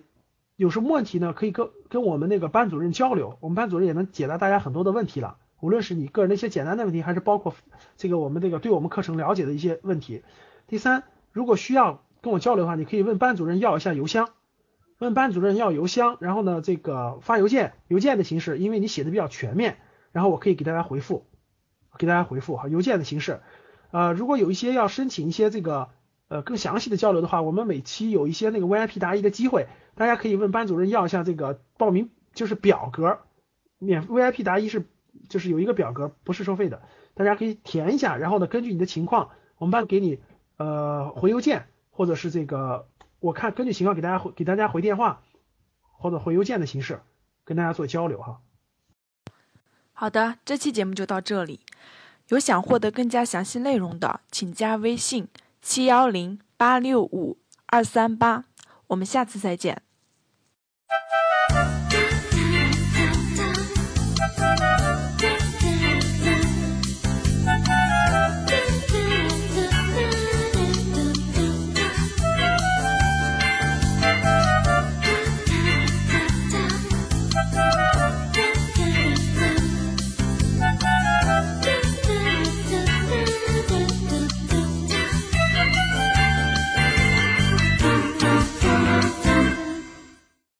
[0.56, 1.32] 有什么问题呢？
[1.32, 5.38] 可以跟跟我们那个班主任交流，我们班主任也能解答大家很多的问题了。
[5.60, 7.54] 无论是你个人的一些简单的问题，还是包括
[7.96, 10.22] 这个我们这个对我们课程了解的一些问题。
[10.66, 14.28] 第三，如果需要跟我交流的话，你可以问班主任要一下邮箱。
[14.98, 19.76] 问班主任要邮箱，然后呢，这个发邮件，邮件的形式，因为你写的比较全面，
[20.12, 21.26] 然后我可以给大家回复，
[21.98, 23.40] 给大家回复哈，邮件的形式。
[23.90, 25.90] 呃，如果有一些要申请一些这个
[26.28, 33.18] 呃更详细的交流的话，我们每期有一些那个 VIP 答疑的机会，大家可以问班主任要一下这个报名就是表格，
[33.78, 34.86] 免 VIP 答疑是
[35.28, 36.80] 就是有一个表格不是收费的，
[37.14, 39.28] 大家可以填一下，然后呢，根据你的情况，
[39.58, 40.20] 我们班给你
[40.56, 41.66] 呃回邮件。
[41.98, 42.88] 或者是这个
[43.26, 45.20] 我看根据情况给大家回给大家回电话
[45.80, 47.00] 或者回邮件的形式
[47.44, 48.40] 跟大家做交流哈。
[49.92, 51.60] 好的，这期节目就到这里。
[52.28, 55.28] 有想获得更加详细内容的，请加微信
[55.60, 58.44] 七幺零八六五二三八。
[58.88, 59.82] 我们下次再见。